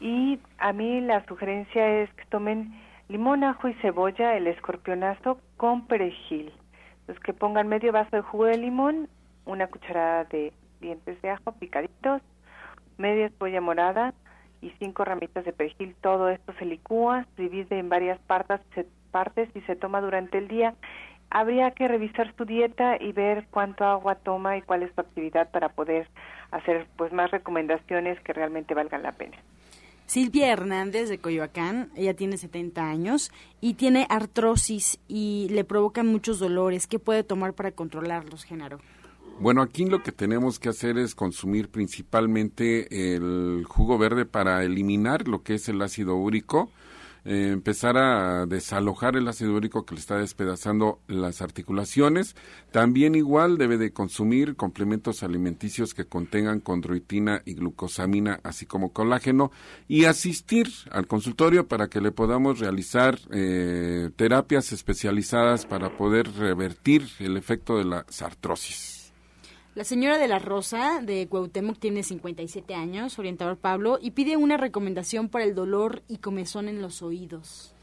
[0.02, 5.88] y a mí la sugerencia es que tomen limón, ajo y cebolla, el escorpionazo con
[5.88, 6.52] perejil.
[7.00, 9.08] Entonces, que pongan medio vaso de jugo de limón,
[9.46, 10.52] una cucharada de
[10.82, 12.22] dientes de ajo picaditos,
[12.98, 14.14] media cebolla morada,
[14.62, 15.96] y cinco ramitas de perejil.
[16.02, 18.62] Todo esto se licúa, se divide en varias partes,
[19.12, 20.76] partes y se toma durante el día.
[21.30, 25.50] Habría que revisar su dieta y ver cuánto agua toma y cuál es su actividad
[25.52, 26.08] para poder
[26.52, 29.38] hacer pues más recomendaciones que realmente valgan la pena.
[30.12, 33.32] Silvia Hernández de Coyoacán, ella tiene 70 años
[33.62, 36.86] y tiene artrosis y le provocan muchos dolores.
[36.86, 38.80] ¿Qué puede tomar para controlarlos, Genaro?
[39.42, 45.28] Bueno, aquí lo que tenemos que hacer es consumir principalmente el jugo verde para eliminar
[45.28, 46.70] lo que es el ácido úrico,
[47.26, 52.36] eh, empezar a desalojar el ácido úrico que le está despedazando las articulaciones.
[52.72, 59.52] También igual debe de consumir complementos alimenticios que contengan condroitina y glucosamina, así como colágeno,
[59.88, 67.08] y asistir al consultorio para que le podamos realizar eh, terapias especializadas para poder revertir
[67.18, 69.01] el efecto de la artrosis.
[69.74, 74.58] La señora de la Rosa de Cuauhtémoc tiene 57 años, orientador Pablo, y pide una
[74.58, 77.74] recomendación para el dolor y comezón en los oídos.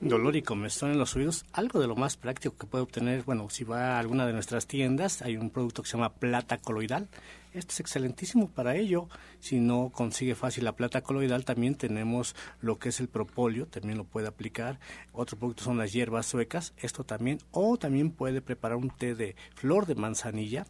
[0.00, 3.50] Dolor y comezón en los oídos, algo de lo más práctico que puede obtener, bueno,
[3.50, 7.06] si va a alguna de nuestras tiendas, hay un producto que se llama plata coloidal.
[7.52, 9.08] Esto es excelentísimo para ello.
[9.40, 13.98] Si no consigue fácil la plata coloidal, también tenemos lo que es el propóleo, también
[13.98, 14.80] lo puede aplicar.
[15.12, 17.40] Otro producto son las hierbas suecas, esto también.
[17.50, 20.64] O también puede preparar un té de flor de manzanilla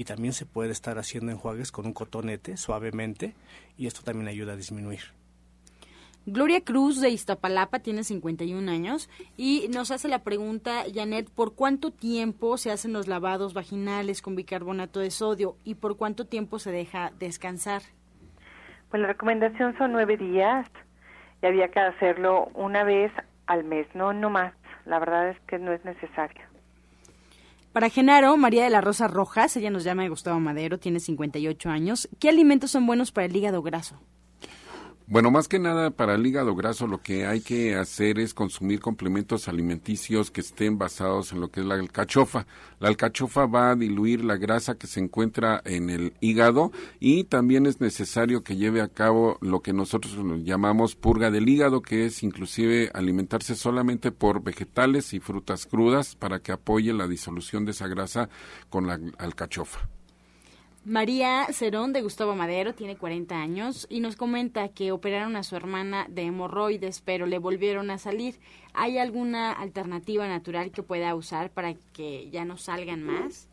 [0.00, 3.34] y también se puede estar haciendo enjuagues con un cotonete suavemente
[3.76, 5.00] y esto también ayuda a disminuir.
[6.24, 11.90] Gloria Cruz de Iztapalapa tiene 51 años y nos hace la pregunta, Janet, ¿por cuánto
[11.90, 16.72] tiempo se hacen los lavados vaginales con bicarbonato de sodio y por cuánto tiempo se
[16.72, 17.82] deja descansar?
[18.88, 20.66] Pues la recomendación son nueve días
[21.42, 23.12] y había que hacerlo una vez
[23.44, 24.54] al mes, no, no más.
[24.86, 26.49] La verdad es que no es necesario.
[27.72, 32.08] Para Genaro, María de la Rosa Rojas, ella nos llama Gustavo Madero, tiene 58 años.
[32.18, 34.00] ¿Qué alimentos son buenos para el hígado graso?
[35.10, 38.78] Bueno, más que nada para el hígado graso lo que hay que hacer es consumir
[38.78, 42.46] complementos alimenticios que estén basados en lo que es la alcachofa.
[42.78, 47.66] La alcachofa va a diluir la grasa que se encuentra en el hígado y también
[47.66, 52.22] es necesario que lleve a cabo lo que nosotros llamamos purga del hígado, que es
[52.22, 57.88] inclusive alimentarse solamente por vegetales y frutas crudas para que apoye la disolución de esa
[57.88, 58.28] grasa
[58.68, 59.88] con la alcachofa.
[60.84, 65.54] María Cerón de Gustavo Madero tiene 40 años y nos comenta que operaron a su
[65.54, 68.40] hermana de hemorroides, pero le volvieron a salir.
[68.72, 73.50] ¿Hay alguna alternativa natural que pueda usar para que ya no salgan más?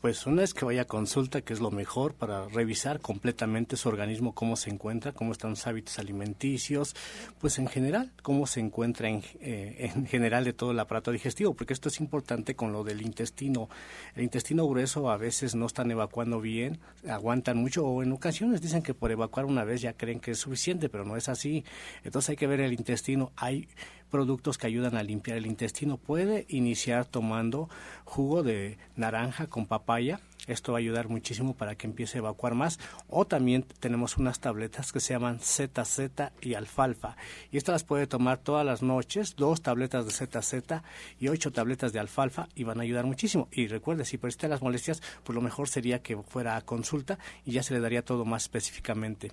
[0.00, 3.88] Pues una es que vaya a consulta, que es lo mejor para revisar completamente su
[3.88, 6.94] organismo, cómo se encuentra, cómo están sus hábitos alimenticios,
[7.40, 11.54] pues en general, cómo se encuentra en, eh, en general de todo el aparato digestivo,
[11.54, 13.68] porque esto es importante con lo del intestino.
[14.14, 16.78] El intestino grueso a veces no están evacuando bien,
[17.08, 20.38] aguantan mucho o en ocasiones dicen que por evacuar una vez ya creen que es
[20.38, 21.64] suficiente, pero no es así.
[22.04, 23.32] Entonces hay que ver el intestino.
[23.34, 23.68] Hay
[24.08, 25.96] productos que ayudan a limpiar el intestino.
[25.96, 27.68] Puede iniciar tomando
[28.04, 30.20] jugo de naranja con papaya.
[30.46, 32.78] Esto va a ayudar muchísimo para que empiece a evacuar más.
[33.08, 37.16] O también tenemos unas tabletas que se llaman ZZ y alfalfa.
[37.52, 40.82] Y estas las puede tomar todas las noches, dos tabletas de ZZ
[41.20, 43.48] y ocho tabletas de alfalfa y van a ayudar muchísimo.
[43.52, 47.52] Y recuerde, si persisten las molestias, pues lo mejor sería que fuera a consulta y
[47.52, 49.32] ya se le daría todo más específicamente.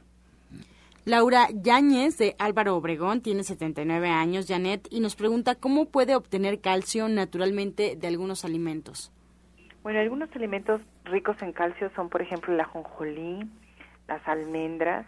[1.05, 6.61] Laura Yáñez de Álvaro Obregón tiene 79 años, Janet, y nos pregunta cómo puede obtener
[6.61, 9.13] calcio naturalmente de algunos alimentos.
[9.83, 13.47] Bueno, algunos alimentos ricos en calcio son, por ejemplo, el ajonjolí,
[14.07, 15.05] las almendras.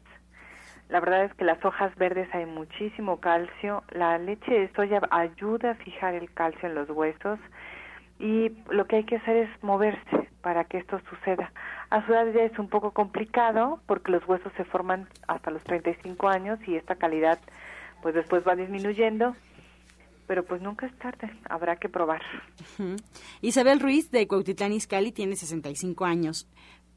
[0.88, 3.84] La verdad es que las hojas verdes hay muchísimo calcio.
[3.90, 7.40] La leche de soya ayuda a fijar el calcio en los huesos
[8.20, 11.52] y lo que hay que hacer es moverse para que esto suceda.
[11.90, 15.64] A su edad ya es un poco complicado porque los huesos se forman hasta los
[15.64, 17.40] 35 años y esta calidad
[18.02, 19.36] pues después va disminuyendo,
[20.28, 22.22] pero pues nunca es tarde, habrá que probar.
[23.42, 26.48] Isabel Ruiz de Cuautitlán Izcalli tiene 65 años.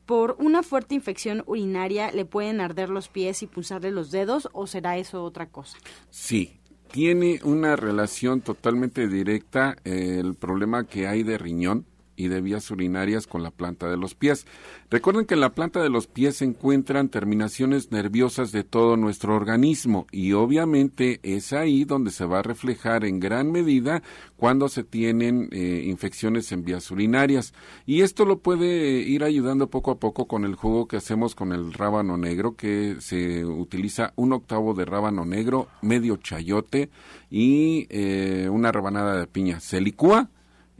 [0.06, 4.66] ¿Por una fuerte infección urinaria le pueden arder los pies y pulsarle los dedos o
[4.66, 5.78] será eso otra cosa?
[6.10, 6.59] Sí,
[6.90, 11.86] tiene una relación totalmente directa eh, el problema que hay de riñón
[12.20, 14.46] y de vías urinarias con la planta de los pies.
[14.90, 19.34] Recuerden que en la planta de los pies se encuentran terminaciones nerviosas de todo nuestro
[19.34, 24.02] organismo y obviamente es ahí donde se va a reflejar en gran medida
[24.36, 27.54] cuando se tienen eh, infecciones en vías urinarias.
[27.86, 31.52] Y esto lo puede ir ayudando poco a poco con el jugo que hacemos con
[31.52, 36.90] el rábano negro, que se utiliza un octavo de rábano negro, medio chayote
[37.30, 39.60] y eh, una rebanada de piña.
[39.60, 40.28] Se licúa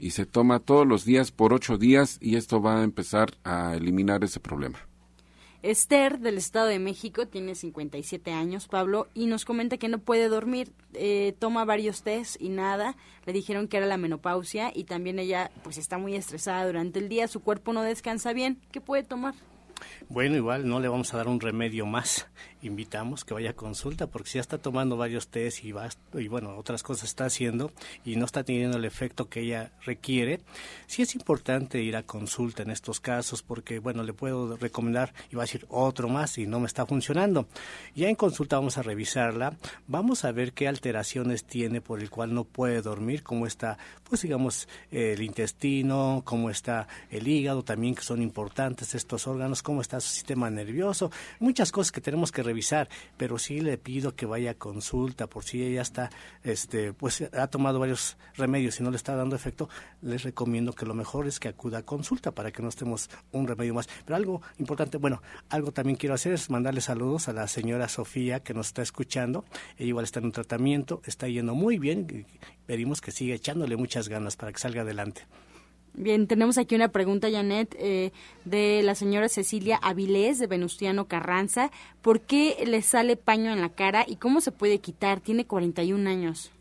[0.01, 3.75] y se toma todos los días por ocho días y esto va a empezar a
[3.75, 4.79] eliminar ese problema.
[5.61, 10.27] Esther del Estado de México tiene 57 años, Pablo, y nos comenta que no puede
[10.27, 12.97] dormir, eh, toma varios test y nada.
[13.27, 17.07] Le dijeron que era la menopausia y también ella pues está muy estresada durante el
[17.07, 18.59] día, su cuerpo no descansa bien.
[18.71, 19.35] ¿Qué puede tomar?
[20.13, 22.27] Bueno, igual no le vamos a dar un remedio más.
[22.61, 26.27] Invitamos que vaya a consulta porque si ya está tomando varios test y, va, y
[26.27, 27.71] bueno, otras cosas está haciendo
[28.03, 30.41] y no está teniendo el efecto que ella requiere,
[30.85, 35.37] sí es importante ir a consulta en estos casos porque, bueno, le puedo recomendar y
[35.37, 37.47] va a decir otro más y no me está funcionando.
[37.95, 39.55] Ya en consulta vamos a revisarla,
[39.87, 44.23] vamos a ver qué alteraciones tiene por el cual no puede dormir, cómo está, pues
[44.23, 50.00] digamos, el intestino, cómo está el hígado también, que son importantes estos órganos, cómo está
[50.01, 54.51] su sistema nervioso, muchas cosas que tenemos que revisar, pero sí le pido que vaya
[54.51, 56.09] a consulta por si ella está,
[56.43, 59.69] este, pues ha tomado varios remedios y no le está dando efecto,
[60.01, 63.47] les recomiendo que lo mejor es que acuda a consulta para que no estemos un
[63.47, 63.87] remedio más.
[64.05, 68.41] Pero algo importante, bueno, algo también quiero hacer es mandarle saludos a la señora Sofía
[68.41, 69.45] que nos está escuchando.
[69.77, 72.25] Ella igual está en un tratamiento, está yendo muy bien.
[72.65, 75.27] Pedimos que siga echándole muchas ganas para que salga adelante.
[75.93, 78.11] Bien, tenemos aquí una pregunta, Janet, eh,
[78.45, 81.69] de la señora Cecilia Avilés de Venustiano Carranza.
[82.01, 85.19] ¿Por qué le sale paño en la cara y cómo se puede quitar?
[85.19, 86.53] Tiene 41 años.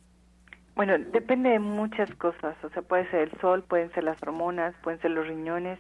[0.74, 2.57] Bueno, depende de muchas cosas.
[2.64, 5.78] O sea, puede ser el sol, pueden ser las hormonas, pueden ser los riñones.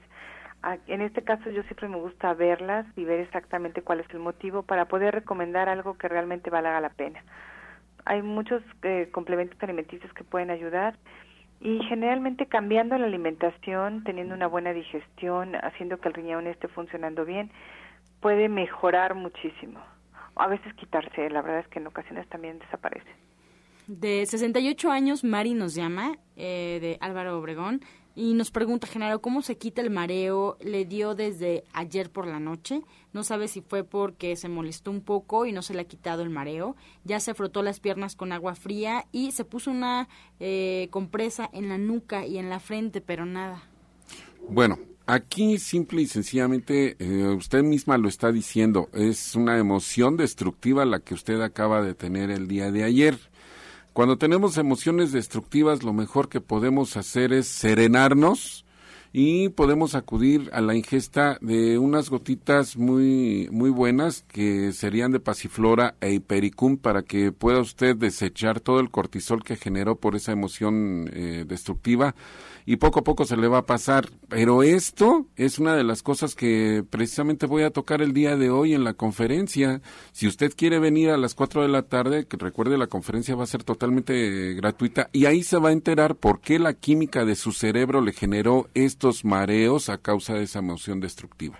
[0.62, 4.20] Ah, En este caso yo siempre me gusta verlas y ver exactamente cuál es el
[4.20, 7.24] motivo para poder recomendar algo que realmente valga la pena.
[8.04, 10.94] Hay muchos eh, complementos alimenticios que pueden ayudar
[11.60, 17.24] y generalmente cambiando la alimentación, teniendo una buena digestión, haciendo que el riñón esté funcionando
[17.24, 17.50] bien,
[18.20, 19.80] puede mejorar muchísimo.
[20.36, 23.10] A veces quitarse, la verdad es que en ocasiones también desaparece.
[23.86, 27.80] De 68 años, Mari nos llama, eh, de Álvaro Obregón,
[28.20, 30.58] Y nos pregunta Genaro, ¿cómo se quita el mareo?
[30.60, 32.82] Le dio desde ayer por la noche.
[33.14, 36.22] No sabe si fue porque se molestó un poco y no se le ha quitado
[36.22, 36.76] el mareo.
[37.02, 40.06] Ya se frotó las piernas con agua fría y se puso una
[40.38, 43.62] eh, compresa en la nuca y en la frente, pero nada.
[44.50, 48.90] Bueno, aquí simple y sencillamente eh, usted misma lo está diciendo.
[48.92, 53.29] Es una emoción destructiva la que usted acaba de tener el día de ayer.
[53.92, 58.64] Cuando tenemos emociones destructivas, lo mejor que podemos hacer es serenarnos
[59.12, 65.18] y podemos acudir a la ingesta de unas gotitas muy muy buenas que serían de
[65.18, 70.32] pasiflora e hipericum para que pueda usted desechar todo el cortisol que generó por esa
[70.32, 72.14] emoción eh, destructiva
[72.66, 74.08] y poco a poco se le va a pasar.
[74.28, 78.50] Pero esto es una de las cosas que precisamente voy a tocar el día de
[78.50, 79.80] hoy en la conferencia.
[80.12, 83.44] Si usted quiere venir a las 4 de la tarde, que recuerde la conferencia va
[83.44, 87.34] a ser totalmente gratuita y ahí se va a enterar por qué la química de
[87.34, 88.68] su cerebro le generó
[89.00, 91.58] estos mareos a causa de esa emoción destructiva.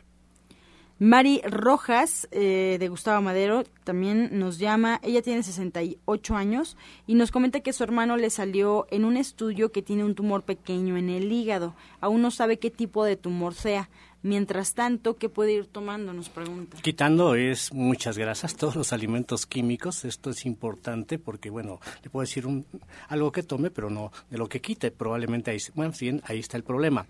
[0.99, 5.01] Mari Rojas, eh, de Gustavo Madero, también nos llama.
[5.03, 6.77] Ella tiene 68 años
[7.07, 10.43] y nos comenta que su hermano le salió en un estudio que tiene un tumor
[10.43, 11.75] pequeño en el hígado.
[12.03, 13.89] Aún no sabe qué tipo de tumor sea.
[14.23, 16.13] Mientras tanto, ¿qué puede ir tomando?
[16.13, 16.77] Nos pregunta.
[16.83, 20.05] Quitando es muchas grasas, todos los alimentos químicos.
[20.05, 22.67] Esto es importante porque, bueno, le puedo decir un,
[23.09, 24.91] algo que tome, pero no de lo que quite.
[24.91, 27.07] Probablemente ahí, bueno, bien, ahí está el problema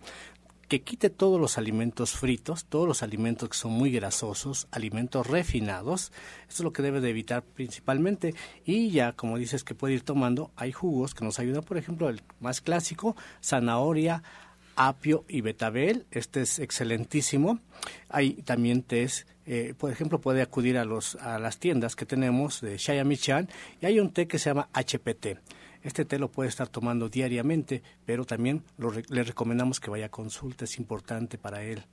[0.71, 6.13] que quite todos los alimentos fritos, todos los alimentos que son muy grasosos, alimentos refinados,
[6.49, 8.37] eso es lo que debe de evitar principalmente.
[8.65, 12.09] Y ya, como dices que puede ir tomando, hay jugos que nos ayudan, por ejemplo,
[12.09, 14.23] el más clásico, zanahoria,
[14.89, 17.61] apio y betabel, este es excelentísimo.
[18.09, 22.63] Hay también tés, eh, por ejemplo, puede acudir a, los, a las tiendas que tenemos
[22.63, 23.49] de Shaya Michan
[23.81, 25.39] y hay un té que se llama HPT.
[25.83, 28.63] Este té lo puede estar tomando diariamente, pero también
[29.09, 31.85] le recomendamos que vaya a consulta, es importante para él.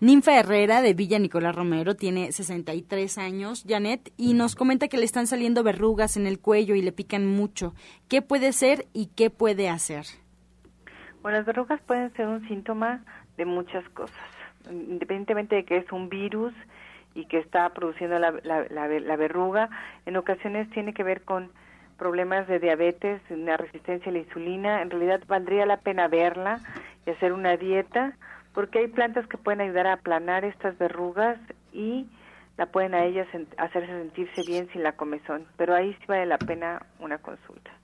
[0.00, 5.04] Ninfa Herrera de Villa Nicolás Romero tiene 63 años, Janet, y nos comenta que le
[5.04, 7.74] están saliendo verrugas en el cuello y le pican mucho.
[8.06, 10.06] ¿Qué puede ser y qué puede hacer?
[11.22, 13.00] Bueno, las verrugas pueden ser un síntoma
[13.36, 14.28] de muchas cosas,
[14.70, 16.54] independientemente de que es un virus
[17.14, 19.68] y que está produciendo la, la verruga,
[20.06, 21.50] en ocasiones tiene que ver con
[21.98, 26.60] problemas de diabetes, una resistencia a la insulina, en realidad valdría la pena verla
[27.04, 28.16] y hacer una dieta,
[28.54, 31.38] porque hay plantas que pueden ayudar a aplanar estas verrugas
[31.72, 32.06] y
[32.56, 36.38] la pueden a ellas hacerse sentirse bien sin la comezón, pero ahí sí vale la
[36.38, 37.77] pena una consulta.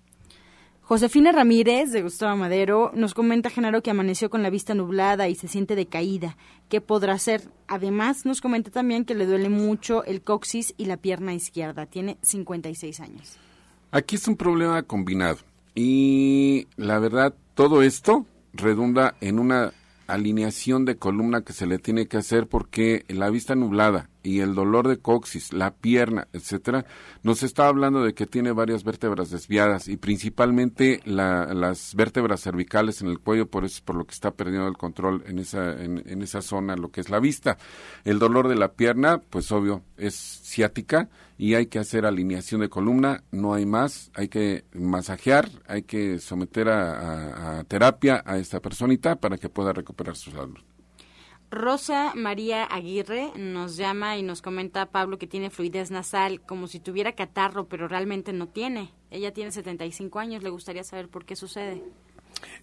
[0.87, 5.35] Josefina Ramírez, de Gustavo Madero, nos comenta Genaro que amaneció con la vista nublada y
[5.35, 6.37] se siente decaída.
[6.68, 7.49] ¿Qué podrá hacer?
[7.68, 11.87] Además, nos comenta también que le duele mucho el coxis y la pierna izquierda.
[11.87, 13.39] Tiene 56 años.
[13.93, 15.39] Aquí es un problema combinado
[15.74, 19.72] y la verdad todo esto redunda en una
[20.07, 24.55] alineación de columna que se le tiene que hacer porque la vista nublada y el
[24.55, 26.87] dolor de coxis, la pierna, etcétera,
[27.22, 33.09] nos está hablando de que tiene varias vértebras desviadas y principalmente las vértebras cervicales en
[33.09, 36.03] el cuello, por eso es por lo que está perdiendo el control en esa, en,
[36.07, 37.59] en esa zona, lo que es la vista.
[38.05, 42.70] El dolor de la pierna, pues obvio, es ciática y hay que hacer alineación de
[42.70, 48.61] columna, no hay más, hay que masajear, hay que someter a, a terapia a esta
[48.61, 50.59] personita para que pueda recuperar su salud.
[51.55, 56.80] Rosa María Aguirre nos llama y nos comenta Pablo que tiene fluidez nasal como si
[56.80, 58.92] tuviera catarro, pero realmente no tiene.
[59.11, 61.82] Ella tiene 75 años, le gustaría saber por qué sucede.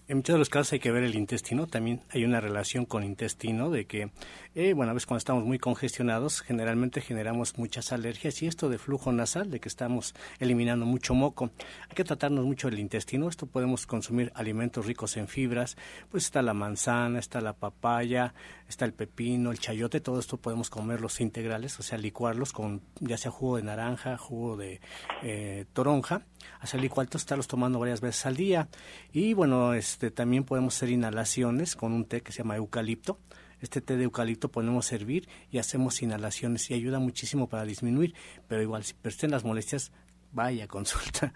[0.08, 3.04] En muchos de los casos hay que ver el intestino, también hay una relación con
[3.04, 4.10] intestino de que,
[4.54, 8.78] eh, bueno, a veces cuando estamos muy congestionados, generalmente generamos muchas alergias y esto de
[8.78, 11.50] flujo nasal, de que estamos eliminando mucho moco.
[11.88, 15.76] Hay que tratarnos mucho el intestino, esto podemos consumir alimentos ricos en fibras,
[16.10, 18.34] pues está la manzana, está la papaya,
[18.68, 23.16] está el pepino, el chayote, todo esto podemos comerlos integrales, o sea, licuarlos con ya
[23.16, 24.80] sea jugo de naranja, jugo de
[25.22, 26.22] eh, toronja,
[26.60, 28.68] hacer licuados, estarlos tomando varias veces al día
[29.12, 33.18] y bueno, este, también podemos hacer inhalaciones con un té que se llama eucalipto.
[33.60, 38.14] Este té de eucalipto podemos servir y hacemos inhalaciones y ayuda muchísimo para disminuir,
[38.48, 39.92] pero igual si persisten las molestias,
[40.32, 41.32] vaya consulta.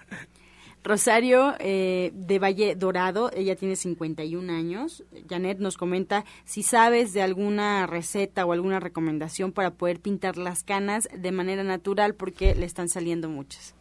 [0.82, 5.04] Rosario eh, de Valle Dorado, ella tiene 51 años.
[5.28, 10.62] Janet nos comenta si sabes de alguna receta o alguna recomendación para poder pintar las
[10.62, 13.74] canas de manera natural porque le están saliendo muchas.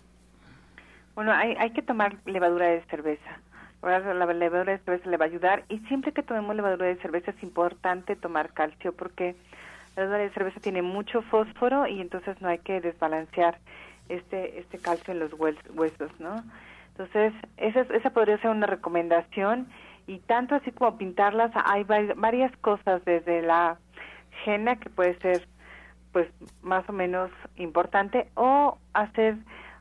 [1.13, 3.39] Bueno, hay, hay que tomar levadura de cerveza
[3.85, 7.31] la levadura de cerveza le va a ayudar y siempre que tomemos levadura de cerveza
[7.31, 9.35] es importante tomar calcio porque
[9.95, 13.59] la levadura de cerveza tiene mucho fósforo y entonces no hay que desbalancear
[14.09, 16.43] este este calcio en los huesos, ¿no?
[16.97, 19.67] Entonces, esa, esa podría ser una recomendación
[20.07, 23.77] y tanto así como pintarlas, hay varias cosas desde la
[24.45, 25.47] henna que puede ser
[26.11, 26.29] pues
[26.61, 29.35] más o menos importante o hacer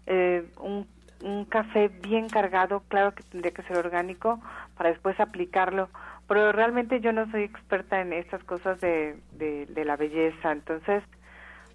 [0.07, 0.89] eh, un,
[1.25, 4.41] un café bien cargado, claro que tendría que ser orgánico
[4.77, 5.89] para después aplicarlo,
[6.29, 11.03] pero realmente yo no soy experta en estas cosas de, de, de la belleza, entonces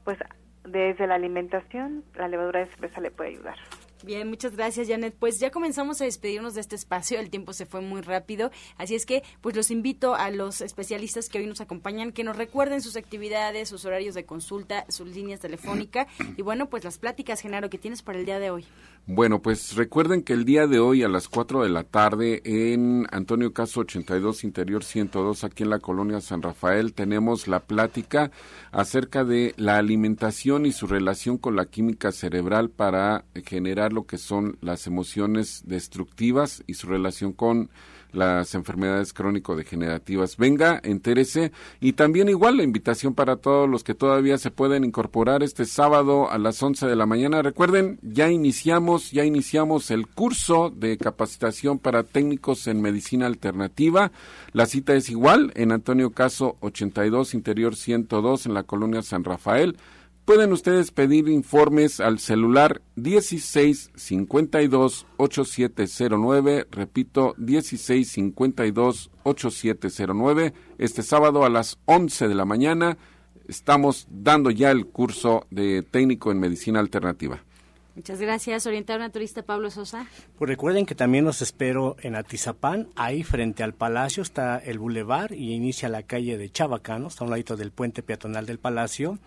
[0.04, 0.18] pues
[0.64, 3.58] desde la alimentación la levadura de cerveza le puede ayudar.
[4.04, 5.14] Bien, muchas gracias, Janet.
[5.20, 7.20] Pues ya comenzamos a despedirnos de este espacio.
[7.20, 8.50] El tiempo se fue muy rápido.
[8.78, 12.38] Así es que, pues los invito a los especialistas que hoy nos acompañan que nos
[12.38, 17.42] recuerden sus actividades, sus horarios de consulta, sus líneas telefónicas y, bueno, pues las pláticas,
[17.42, 18.66] Genaro, que tienes para el día de hoy.
[19.12, 23.08] Bueno, pues recuerden que el día de hoy a las 4 de la tarde en
[23.10, 28.30] Antonio Caso 82, Interior 102, aquí en la colonia San Rafael, tenemos la plática
[28.72, 34.18] acerca de la alimentación y su relación con la química cerebral para generar lo que
[34.18, 37.70] son las emociones destructivas y su relación con
[38.12, 40.38] las enfermedades crónico-degenerativas.
[40.38, 41.52] Venga, entérese.
[41.80, 46.30] Y también igual la invitación para todos los que todavía se pueden incorporar este sábado
[46.32, 47.42] a las 11 de la mañana.
[47.42, 54.12] Recuerden, ya iniciamos, ya iniciamos el curso de capacitación para técnicos en medicina alternativa.
[54.54, 59.78] La cita es igual en Antonio Caso 82, Interior 102, en la colonia San Rafael.
[60.30, 70.54] Pueden ustedes pedir informes al celular 1652 8709, repito 1652 8709.
[70.78, 73.00] Este sábado a las 11 de la mañana
[73.48, 77.44] estamos dando ya el curso de técnico en medicina alternativa.
[77.96, 80.08] Muchas gracias, orientador naturista Pablo Sosa.
[80.38, 85.34] Pues recuerden que también los espero en Atizapán, ahí frente al Palacio está el bulevar
[85.34, 89.18] y inicia la calle de Chabacano, está a un ladito del puente peatonal del Palacio.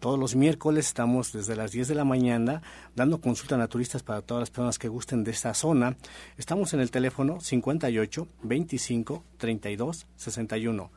[0.00, 2.62] Todos los miércoles estamos desde las 10 de la mañana
[2.94, 5.96] dando consulta a naturistas para todas las personas que gusten de esta zona.
[6.38, 10.90] Estamos en el teléfono 58 25 32 61.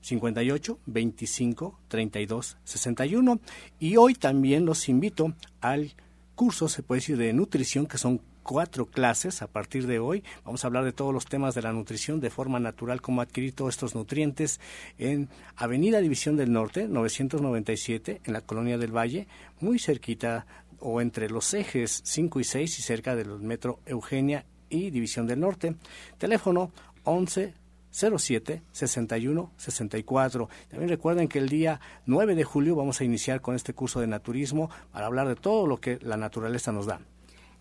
[0.00, 3.40] 58 25 32 61
[3.80, 5.94] y hoy también los invito al
[6.36, 10.22] cursos, se puede decir, de nutrición, que son cuatro clases a partir de hoy.
[10.44, 13.52] Vamos a hablar de todos los temas de la nutrición de forma natural, cómo adquirir
[13.52, 14.60] todos estos nutrientes
[14.98, 19.26] en Avenida División del Norte, 997, en la Colonia del Valle,
[19.58, 20.46] muy cerquita
[20.78, 25.40] o entre los ejes 5 y 6 y cerca del metro Eugenia y División del
[25.40, 25.74] Norte.
[26.18, 26.70] Teléfono
[27.02, 27.65] 11
[27.96, 30.48] 07 61 64.
[30.68, 34.06] También recuerden que el día 9 de julio vamos a iniciar con este curso de
[34.06, 37.00] naturismo para hablar de todo lo que la naturaleza nos da.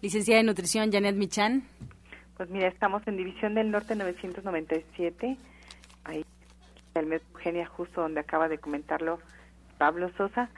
[0.02, 1.64] Licenciada en Nutrición, Janet Michan.
[2.36, 5.38] Pues mira, estamos en División del Norte 997,
[6.04, 6.26] ahí
[6.96, 9.20] el mes Eugenia, justo donde acaba de comentarlo
[9.78, 10.50] Pablo Sosa.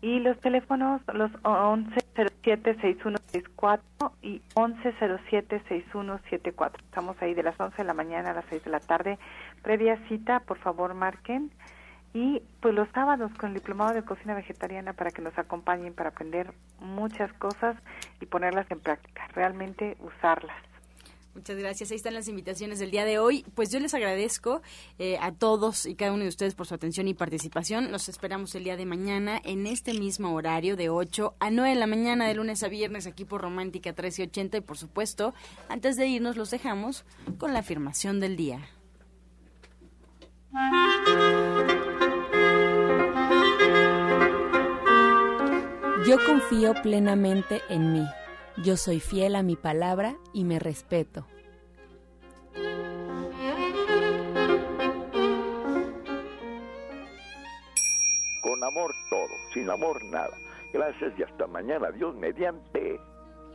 [0.00, 1.30] Y los teléfonos, los
[2.14, 6.72] 1107-6164 y 1107-6174.
[6.84, 9.18] Estamos ahí de las 11 de la mañana a las 6 de la tarde.
[9.62, 11.50] Previa cita, por favor, marquen.
[12.12, 16.10] Y pues los sábados con el diplomado de cocina vegetariana para que nos acompañen para
[16.10, 17.76] aprender muchas cosas
[18.20, 20.73] y ponerlas en práctica, realmente usarlas.
[21.34, 21.90] Muchas gracias.
[21.90, 23.44] Ahí están las invitaciones del día de hoy.
[23.54, 24.62] Pues yo les agradezco
[24.98, 27.90] eh, a todos y cada uno de ustedes por su atención y participación.
[27.90, 31.74] Los esperamos el día de mañana en este mismo horario de 8 a 9 de
[31.74, 35.34] la mañana de lunes a viernes aquí por Romántica 1380 y por supuesto,
[35.68, 37.04] antes de irnos los dejamos
[37.38, 38.68] con la afirmación del día.
[46.06, 48.06] Yo confío plenamente en mí.
[48.62, 51.26] Yo soy fiel a mi palabra y me respeto.
[58.42, 60.36] Con amor todo, sin amor nada.
[60.72, 61.90] Gracias y hasta mañana.
[61.90, 63.00] Dios mediante.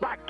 [0.02, 0.22] ¡Pax!